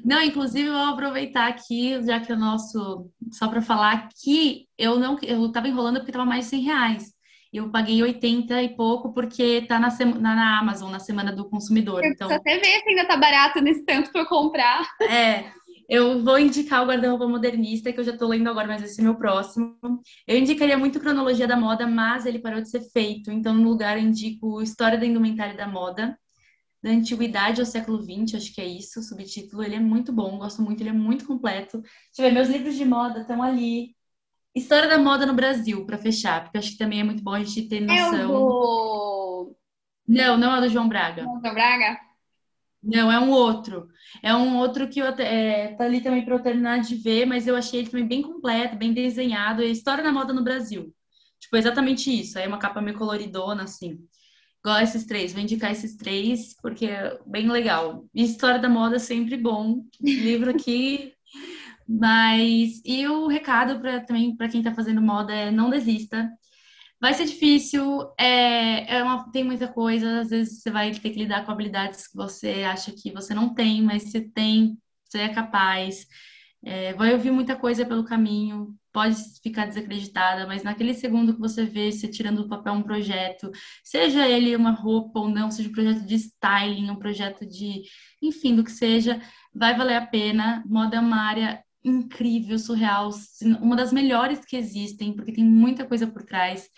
Não, 0.04 0.22
inclusive 0.22 0.68
eu 0.68 0.72
vou 0.72 0.94
aproveitar 0.94 1.48
aqui, 1.48 2.00
já 2.04 2.18
que 2.18 2.32
é 2.32 2.34
o 2.34 2.38
nosso, 2.38 3.10
só 3.32 3.48
para 3.48 3.60
falar 3.60 4.08
que 4.22 4.66
eu 4.78 4.98
não, 4.98 5.18
eu 5.22 5.52
tava 5.52 5.68
enrolando 5.68 5.96
porque 5.96 6.12
tava 6.12 6.24
mais 6.24 6.44
de 6.44 6.50
100 6.50 6.62
reais. 6.62 7.14
Eu 7.55 7.71
paguei 7.71 8.03
80 8.03 8.62
e 8.62 8.75
pouco 8.75 9.12
porque 9.12 9.62
tá 9.62 9.79
na, 9.79 9.88
na, 9.88 10.35
na 10.35 10.59
Amazon, 10.59 10.90
na 10.90 10.99
Semana 10.99 11.33
do 11.33 11.49
Consumidor. 11.49 12.03
Eu 12.05 12.11
Então, 12.11 12.29
até 12.29 12.59
ver 12.59 12.81
se 12.81 12.88
ainda 12.88 13.07
tá 13.07 13.17
barato 13.17 13.61
nesse 13.61 13.85
tanto 13.85 14.11
eu 14.12 14.27
comprar. 14.27 14.85
é, 15.03 15.45
eu 15.88 16.23
vou 16.23 16.38
indicar 16.38 16.83
o 16.83 16.87
guarda-roupa 16.87 17.29
modernista, 17.29 17.93
que 17.93 18.01
eu 18.01 18.05
já 18.05 18.17
tô 18.17 18.27
lendo 18.27 18.49
agora, 18.49 18.67
mas 18.67 18.83
esse 18.83 19.01
é 19.01 19.05
meu 19.05 19.14
próximo. 19.14 19.77
Eu 20.27 20.38
indicaria 20.38 20.77
muito 20.77 20.99
Cronologia 20.99 21.47
da 21.47 21.57
Moda, 21.57 21.87
mas 21.87 22.27
ele 22.27 22.38
parou 22.38 22.61
de 22.61 22.71
ser 22.71 22.81
feito. 22.90 23.31
Então, 23.31 23.55
no 23.55 23.69
lugar, 23.69 23.99
eu 23.99 24.03
indico 24.03 24.61
História 24.61 24.99
da 24.99 25.07
Indumentária 25.07 25.55
da 25.55 25.69
Moda, 25.69 26.19
da 26.83 26.90
Antiguidade 26.90 27.61
ao 27.61 27.67
Século 27.67 28.03
XX, 28.03 28.35
acho 28.35 28.55
que 28.55 28.61
é 28.61 28.67
isso, 28.67 29.01
o 29.01 29.03
subtítulo. 29.03 29.62
Ele 29.62 29.77
é 29.77 29.81
muito 29.81 30.12
bom, 30.12 30.38
gosto 30.38 30.61
muito, 30.61 30.83
ele 30.83 30.90
é 30.90 30.93
muito 30.93 31.27
completo. 31.27 31.81
Deixa 31.81 32.19
eu 32.19 32.25
ver, 32.25 32.33
meus 32.33 32.49
livros 32.49 32.75
de 32.75 32.85
moda 32.85 33.21
estão 33.21 33.43
ali. 33.43 33.95
História 34.55 34.88
da 34.88 34.99
Moda 34.99 35.27
no 35.27 35.35
Brasil, 35.35 35.85
para 35.85 35.99
fechar, 35.99 36.45
porque 36.45 36.57
eu 36.57 36.61
acho 36.61 36.73
que 36.73 36.79
também 36.79 37.01
é 37.01 37.05
muito 37.05 37.23
bom 37.23 37.33
a 37.33 37.43
gente 37.43 37.69
ter 37.69 37.79
É 37.79 37.81
noção. 37.81 38.29
do. 38.29 39.57
Não, 40.07 40.37
não 40.37 40.55
é 40.55 40.61
do 40.61 40.69
João 40.69 40.88
Braga. 40.88 41.25
Monza 41.25 41.53
Braga? 41.53 41.99
Não, 42.83 43.11
é 43.11 43.19
um 43.19 43.31
outro. 43.31 43.88
É 44.23 44.35
um 44.35 44.59
outro 44.59 44.88
que 44.88 45.01
eu, 45.01 45.07
é, 45.07 45.75
tá 45.75 45.85
ali 45.85 46.03
também 46.03 46.23
para 46.25 46.35
eu 46.35 46.43
terminar 46.43 46.81
de 46.81 46.95
ver, 46.97 47.25
mas 47.27 47.47
eu 47.47 47.57
achei 47.57 47.81
ele 47.81 47.88
também 47.90 48.07
bem 48.07 48.23
completo, 48.23 48.77
bem 48.77 48.93
desenhado. 48.93 49.62
É 49.62 49.67
História 49.67 50.05
da 50.05 50.12
Moda 50.12 50.33
no 50.35 50.45
Brasil. 50.45 50.95
Tipo, 51.40 51.57
exatamente 51.57 52.11
isso. 52.11 52.38
Aí 52.38 52.45
é 52.45 52.49
uma 52.49 52.59
capa 52.59 52.83
meio 52.83 52.97
coloridona, 52.99 53.62
assim. 53.64 53.99
Igual 54.61 54.81
esses 54.81 55.07
três. 55.07 55.33
Vou 55.33 55.43
indicar 55.43 55.73
esses 55.73 55.97
três, 55.97 56.55
porque 56.61 56.87
é 56.87 57.19
bem 57.27 57.49
legal. 57.51 58.05
E 58.14 58.23
História 58.23 58.59
da 58.61 58.69
Moda 58.69 58.97
é 58.97 58.99
sempre 58.99 59.37
bom. 59.38 59.85
Livro 60.01 60.51
aqui. 60.51 61.13
Mas. 61.88 62.81
E 62.85 63.07
o 63.09 63.27
recado 63.29 63.81
pra, 63.81 64.01
também 64.01 64.37
para 64.37 64.49
quem 64.49 64.62
tá 64.62 64.75
fazendo 64.75 65.03
moda 65.03 65.33
é 65.35 65.51
não 65.51 65.70
desista. 65.70 66.31
Vai 67.01 67.14
ser 67.14 67.27
difícil, 67.27 67.83
é, 68.18 68.97
é 68.99 69.03
uma- 69.03 69.31
tem 69.31 69.44
muita 69.44 69.68
coisa, 69.68 70.20
às 70.20 70.31
vezes 70.31 70.62
você 70.62 70.70
vai 70.70 70.90
ter 70.92 71.11
que 71.11 71.18
lidar 71.18 71.44
com 71.44 71.53
habilidades 71.53 72.07
que 72.09 72.16
você 72.16 72.62
acha 72.64 72.92
que 72.92 73.12
você 73.12 73.35
não 73.35 73.55
tem, 73.55 73.83
mas 73.83 74.05
você 74.05 74.20
tem, 74.23 74.79
você 75.05 75.18
é 75.20 75.29
capaz. 75.29 76.07
É, 76.64 76.94
vai 76.94 77.12
ouvir 77.12 77.31
muita 77.31 77.55
coisa 77.57 77.85
pelo 77.85 78.05
caminho, 78.05 78.75
pode 78.92 79.16
ficar 79.42 79.66
desacreditada, 79.66 80.47
mas 80.47 80.62
naquele 80.62 80.94
segundo 80.94 81.35
que 81.35 81.40
você 81.40 81.64
vê 81.66 81.92
você 81.92 82.09
tirando 82.09 82.42
do 82.42 82.49
papel 82.49 82.73
um 82.73 82.83
projeto, 82.83 83.51
seja 83.83 84.27
ele 84.27 84.57
uma 84.57 84.70
roupa 84.70 85.20
ou 85.20 85.29
não, 85.29 85.51
seja 85.51 85.68
um 85.68 85.73
projeto 85.73 86.07
de 86.07 86.14
styling, 86.14 86.90
um 86.90 86.97
projeto 86.97 87.44
de, 87.47 87.83
enfim, 88.23 88.57
do 88.57 88.64
que 88.64 88.70
seja, 88.73 89.20
vai 89.55 89.77
valer 89.77 89.97
a 89.97 90.07
pena. 90.07 90.64
Moda 90.66 90.97
é 90.97 91.01
uma 91.01 91.20
área 91.20 91.62
incrível, 91.85 92.59
surreal, 92.59 93.11
uma 93.61 93.77
das 93.77 93.92
melhores 93.92 94.44
que 94.44 94.57
existem, 94.57 95.12
porque 95.12 95.33
tem 95.33 95.44
muita 95.44 95.85
coisa 95.87 96.07
por 96.07 96.23
trás. 96.23 96.68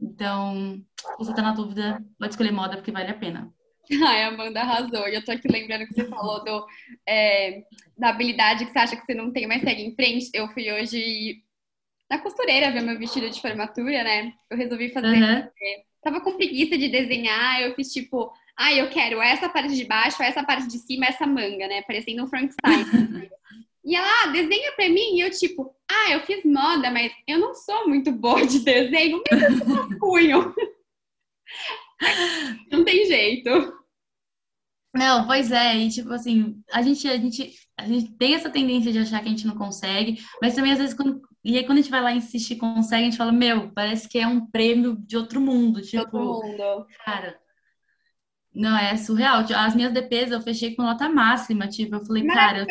Então, 0.00 0.82
se 0.96 1.18
você 1.18 1.34
tá 1.34 1.40
na 1.40 1.52
dúvida, 1.52 2.04
pode 2.18 2.32
escolher 2.32 2.50
moda 2.50 2.76
porque 2.76 2.90
vale 2.90 3.10
a 3.10 3.14
pena. 3.14 3.50
Ai, 4.04 4.24
a 4.24 4.28
Amanda 4.28 4.60
arrasou. 4.60 5.08
E 5.08 5.14
eu 5.14 5.24
tô 5.24 5.30
aqui 5.30 5.46
lembrando 5.48 5.86
que 5.86 5.94
você 5.94 6.04
falou 6.08 6.44
do, 6.44 6.66
é, 7.08 7.62
da 7.96 8.08
habilidade 8.08 8.66
que 8.66 8.72
você 8.72 8.78
acha 8.78 8.96
que 8.96 9.06
você 9.06 9.14
não 9.14 9.32
tem, 9.32 9.46
mas 9.46 9.62
segue 9.62 9.82
em 9.82 9.94
frente. 9.94 10.28
Eu 10.34 10.48
fui 10.48 10.70
hoje 10.72 11.42
na 12.10 12.18
costureira 12.18 12.72
ver 12.72 12.82
meu 12.82 12.98
vestido 12.98 13.30
de 13.30 13.40
formatura, 13.40 14.02
né? 14.02 14.32
Eu 14.50 14.56
resolvi 14.56 14.90
fazer. 14.90 15.22
Aham. 15.22 15.48
Tava 16.02 16.20
com 16.20 16.36
preguiça 16.36 16.76
de 16.78 16.88
desenhar, 16.88 17.62
eu 17.62 17.74
fiz 17.74 17.92
tipo, 17.92 18.32
ah, 18.56 18.72
eu 18.72 18.88
quero 18.90 19.20
essa 19.20 19.48
parte 19.48 19.74
de 19.74 19.84
baixo, 19.84 20.22
essa 20.22 20.44
parte 20.44 20.68
de 20.68 20.78
cima, 20.78 21.06
essa 21.06 21.26
manga, 21.26 21.66
né? 21.66 21.82
Parecendo 21.82 22.22
um 22.22 22.28
Frankenstein. 22.28 22.84
e 23.86 23.94
ela, 23.94 24.08
ah, 24.24 24.26
desenha 24.32 24.72
pra 24.72 24.88
mim, 24.88 25.14
e 25.14 25.20
eu 25.20 25.30
tipo, 25.30 25.72
ah, 25.88 26.10
eu 26.10 26.20
fiz 26.22 26.44
moda, 26.44 26.90
mas 26.90 27.12
eu 27.24 27.38
não 27.38 27.54
sou 27.54 27.88
muito 27.88 28.10
boa 28.10 28.44
de 28.44 28.58
desenho, 28.58 29.18
me 29.18 29.40
dá 29.40 29.48
um 29.48 29.74
rascunho. 29.74 30.54
não 32.72 32.84
tem 32.84 33.06
jeito. 33.06 33.48
Não, 34.92 35.24
pois 35.24 35.52
é, 35.52 35.76
e 35.76 35.88
tipo 35.88 36.12
assim, 36.12 36.60
a 36.72 36.82
gente, 36.82 37.06
a 37.06 37.16
gente, 37.16 37.52
a 37.76 37.86
gente 37.86 38.10
tem 38.16 38.34
essa 38.34 38.50
tendência 38.50 38.90
de 38.90 38.98
achar 38.98 39.20
que 39.20 39.28
a 39.28 39.30
gente 39.30 39.46
não 39.46 39.54
consegue, 39.54 40.20
mas 40.42 40.56
também 40.56 40.72
às 40.72 40.78
vezes 40.78 40.94
quando, 40.94 41.22
e 41.44 41.56
aí 41.56 41.64
quando 41.64 41.78
a 41.78 41.82
gente 41.82 41.90
vai 41.90 42.02
lá 42.02 42.12
e 42.12 42.16
insiste 42.16 42.52
e 42.52 42.56
consegue, 42.56 43.02
a 43.02 43.04
gente 43.04 43.16
fala, 43.16 43.30
meu, 43.30 43.70
parece 43.72 44.08
que 44.08 44.18
é 44.18 44.26
um 44.26 44.46
prêmio 44.50 44.96
de 44.96 45.16
outro 45.16 45.40
mundo, 45.40 45.80
tipo, 45.80 46.18
mundo. 46.18 46.86
cara, 47.04 47.38
não, 48.52 48.76
é 48.76 48.96
surreal. 48.96 49.44
As 49.54 49.74
minhas 49.74 49.92
DPs 49.92 50.30
eu 50.30 50.40
fechei 50.40 50.74
com 50.74 50.82
nota 50.82 51.10
máxima, 51.10 51.68
tipo, 51.68 51.94
eu 51.94 52.04
falei, 52.06 52.26
cara! 52.26 52.66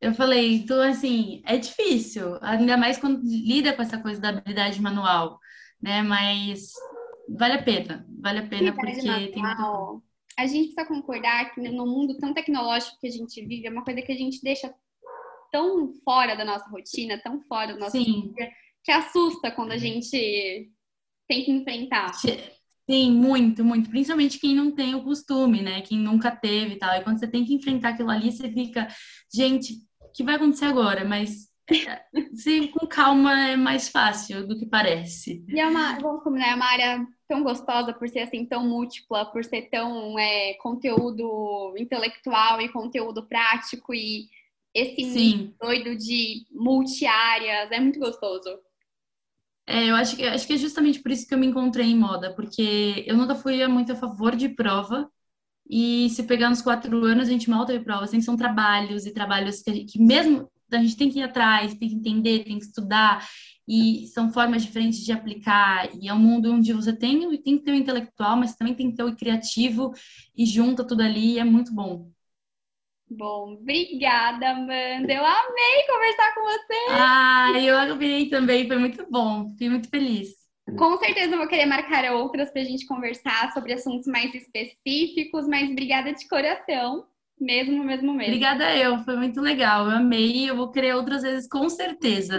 Eu 0.00 0.14
falei, 0.14 0.54
então 0.54 0.80
assim, 0.80 1.42
é 1.44 1.58
difícil, 1.58 2.38
ainda 2.40 2.76
mais 2.76 2.98
quando 2.98 3.22
lida 3.22 3.72
com 3.74 3.82
essa 3.82 3.98
coisa 3.98 4.20
da 4.20 4.30
habilidade 4.30 4.80
manual, 4.80 5.38
né? 5.80 6.02
Mas 6.02 6.72
vale 7.28 7.54
a 7.54 7.62
pena, 7.62 8.06
vale 8.18 8.38
a 8.38 8.46
pena 8.46 8.70
Atividade 8.70 8.76
porque 8.96 9.32
tem 9.32 9.42
muito. 9.42 9.58
manual. 9.58 10.02
A 10.38 10.46
gente 10.46 10.72
precisa 10.72 10.86
concordar 10.86 11.54
que 11.54 11.60
no 11.60 11.86
mundo 11.86 12.16
tão 12.18 12.32
tecnológico 12.32 12.98
que 12.98 13.06
a 13.08 13.10
gente 13.10 13.44
vive, 13.44 13.66
é 13.66 13.70
uma 13.70 13.84
coisa 13.84 14.00
que 14.00 14.12
a 14.12 14.16
gente 14.16 14.42
deixa 14.42 14.74
tão 15.52 15.92
fora 16.04 16.34
da 16.34 16.44
nossa 16.44 16.68
rotina, 16.70 17.20
tão 17.22 17.42
fora 17.42 17.74
do 17.74 17.80
nosso 17.80 17.92
Sim, 17.92 18.32
que 18.82 18.90
assusta 18.90 19.50
quando 19.50 19.72
a 19.72 19.76
gente 19.78 20.72
tem 21.28 21.44
que 21.44 21.50
enfrentar. 21.50 22.12
sim, 22.88 23.10
muito, 23.12 23.64
muito. 23.64 23.90
Principalmente 23.90 24.38
quem 24.38 24.54
não 24.54 24.72
tem 24.72 24.94
o 24.94 25.04
costume, 25.04 25.62
né? 25.62 25.82
Quem 25.82 25.98
nunca 25.98 26.30
teve 26.34 26.74
e 26.74 26.78
tal. 26.78 26.94
E 26.96 27.04
quando 27.04 27.18
você 27.18 27.28
tem 27.28 27.44
que 27.44 27.54
enfrentar 27.54 27.90
aquilo 27.90 28.10
ali, 28.10 28.32
você 28.32 28.50
fica, 28.50 28.88
gente, 29.32 29.74
que 30.12 30.22
vai 30.22 30.36
acontecer 30.36 30.66
agora? 30.66 31.04
Mas 31.04 31.50
se 32.34 32.68
com 32.68 32.86
calma 32.86 33.48
é 33.48 33.56
mais 33.56 33.88
fácil 33.88 34.46
do 34.46 34.58
que 34.58 34.66
parece. 34.66 35.44
E 35.48 35.60
é 35.60 35.66
uma, 35.66 35.98
vamos 35.98 36.22
combinar, 36.22 36.48
é 36.48 36.54
uma 36.54 36.66
área 36.66 37.06
tão 37.28 37.42
gostosa 37.42 37.92
por 37.92 38.08
ser 38.08 38.20
assim 38.20 38.44
tão 38.44 38.66
múltipla, 38.66 39.26
por 39.26 39.44
ser 39.44 39.68
tão 39.70 40.18
é, 40.18 40.54
conteúdo 40.54 41.74
intelectual 41.78 42.60
e 42.60 42.68
conteúdo 42.68 43.26
prático 43.26 43.94
e 43.94 44.28
esse 44.74 45.52
doido 45.60 45.96
de 45.96 46.46
multi-áreas, 46.50 47.70
é 47.72 47.80
muito 47.80 47.98
gostoso. 47.98 48.58
É, 49.66 49.88
eu 49.88 49.94
acho 49.94 50.16
que, 50.16 50.24
acho 50.24 50.46
que 50.46 50.52
é 50.54 50.56
justamente 50.56 51.00
por 51.00 51.10
isso 51.12 51.26
que 51.26 51.34
eu 51.34 51.38
me 51.38 51.46
encontrei 51.46 51.86
em 51.86 51.96
moda, 51.96 52.34
porque 52.34 53.04
eu 53.06 53.16
nunca 53.16 53.34
fui 53.34 53.64
muito 53.68 53.92
a 53.92 53.96
favor 53.96 54.34
de 54.34 54.48
prova, 54.48 55.10
e 55.70 56.10
se 56.10 56.24
pegar 56.24 56.50
nos 56.50 56.62
quatro 56.62 57.04
anos, 57.04 57.28
a 57.28 57.32
gente 57.32 57.48
mal 57.50 57.64
teve 57.66 57.84
prova, 57.84 58.06
sempre 58.06 58.24
são 58.26 58.36
trabalhos 58.36 59.06
e 59.06 59.12
trabalhos 59.12 59.62
que, 59.62 59.72
gente- 59.74 59.92
que 59.92 60.02
mesmo 60.02 60.50
a 60.72 60.78
gente 60.78 60.96
tem 60.96 61.10
que 61.10 61.18
ir 61.20 61.22
atrás, 61.24 61.74
tem 61.74 61.88
que 61.88 61.94
entender, 61.96 62.44
tem 62.44 62.58
que 62.58 62.64
estudar, 62.66 63.26
e 63.68 64.06
são 64.08 64.32
formas 64.32 64.62
diferentes 64.62 65.00
de 65.04 65.12
aplicar, 65.12 65.88
e 66.00 66.08
é 66.08 66.14
um 66.14 66.18
mundo 66.18 66.52
onde 66.52 66.72
você 66.72 66.92
tem, 66.96 67.20
tem 67.42 67.58
que 67.58 67.64
ter 67.64 67.72
o 67.72 67.74
intelectual, 67.76 68.36
mas 68.36 68.54
também 68.56 68.74
tem 68.74 68.90
que 68.90 68.96
ter 68.96 69.04
o 69.04 69.16
criativo, 69.16 69.92
e 70.36 70.46
junta 70.46 70.84
tudo 70.86 71.02
ali, 71.02 71.34
e 71.34 71.38
é 71.38 71.44
muito 71.44 71.72
bom. 71.74 72.10
Bom, 73.10 73.54
obrigada, 73.54 74.50
Amanda. 74.50 75.12
Eu 75.12 75.24
amei 75.24 75.86
conversar 75.86 76.34
com 76.34 76.42
você. 76.42 76.74
Ah, 76.86 77.52
eu 77.60 77.76
adorei 77.78 78.28
também, 78.28 78.66
foi 78.66 78.76
muito 78.78 79.06
bom, 79.10 79.50
fiquei 79.50 79.68
muito 79.70 79.88
feliz. 79.88 80.39
Com 80.76 80.96
certeza 80.98 81.34
eu 81.34 81.38
vou 81.38 81.48
querer 81.48 81.66
marcar 81.66 82.10
outras 82.12 82.50
para 82.50 82.62
a 82.62 82.64
gente 82.64 82.86
conversar 82.86 83.52
sobre 83.52 83.72
assuntos 83.72 84.06
mais 84.06 84.34
específicos, 84.34 85.46
mas 85.46 85.70
obrigada 85.70 86.12
de 86.12 86.28
coração. 86.28 87.04
Mesmo, 87.40 87.82
mesmo, 87.82 88.12
mesmo. 88.12 88.34
Obrigada 88.34 88.76
eu, 88.76 88.98
foi 88.98 89.16
muito 89.16 89.40
legal, 89.40 89.86
eu 89.86 89.96
amei 89.96 90.50
eu 90.50 90.54
vou 90.54 90.70
querer 90.70 90.94
outras 90.94 91.22
vezes 91.22 91.48
com 91.48 91.70
certeza. 91.70 92.38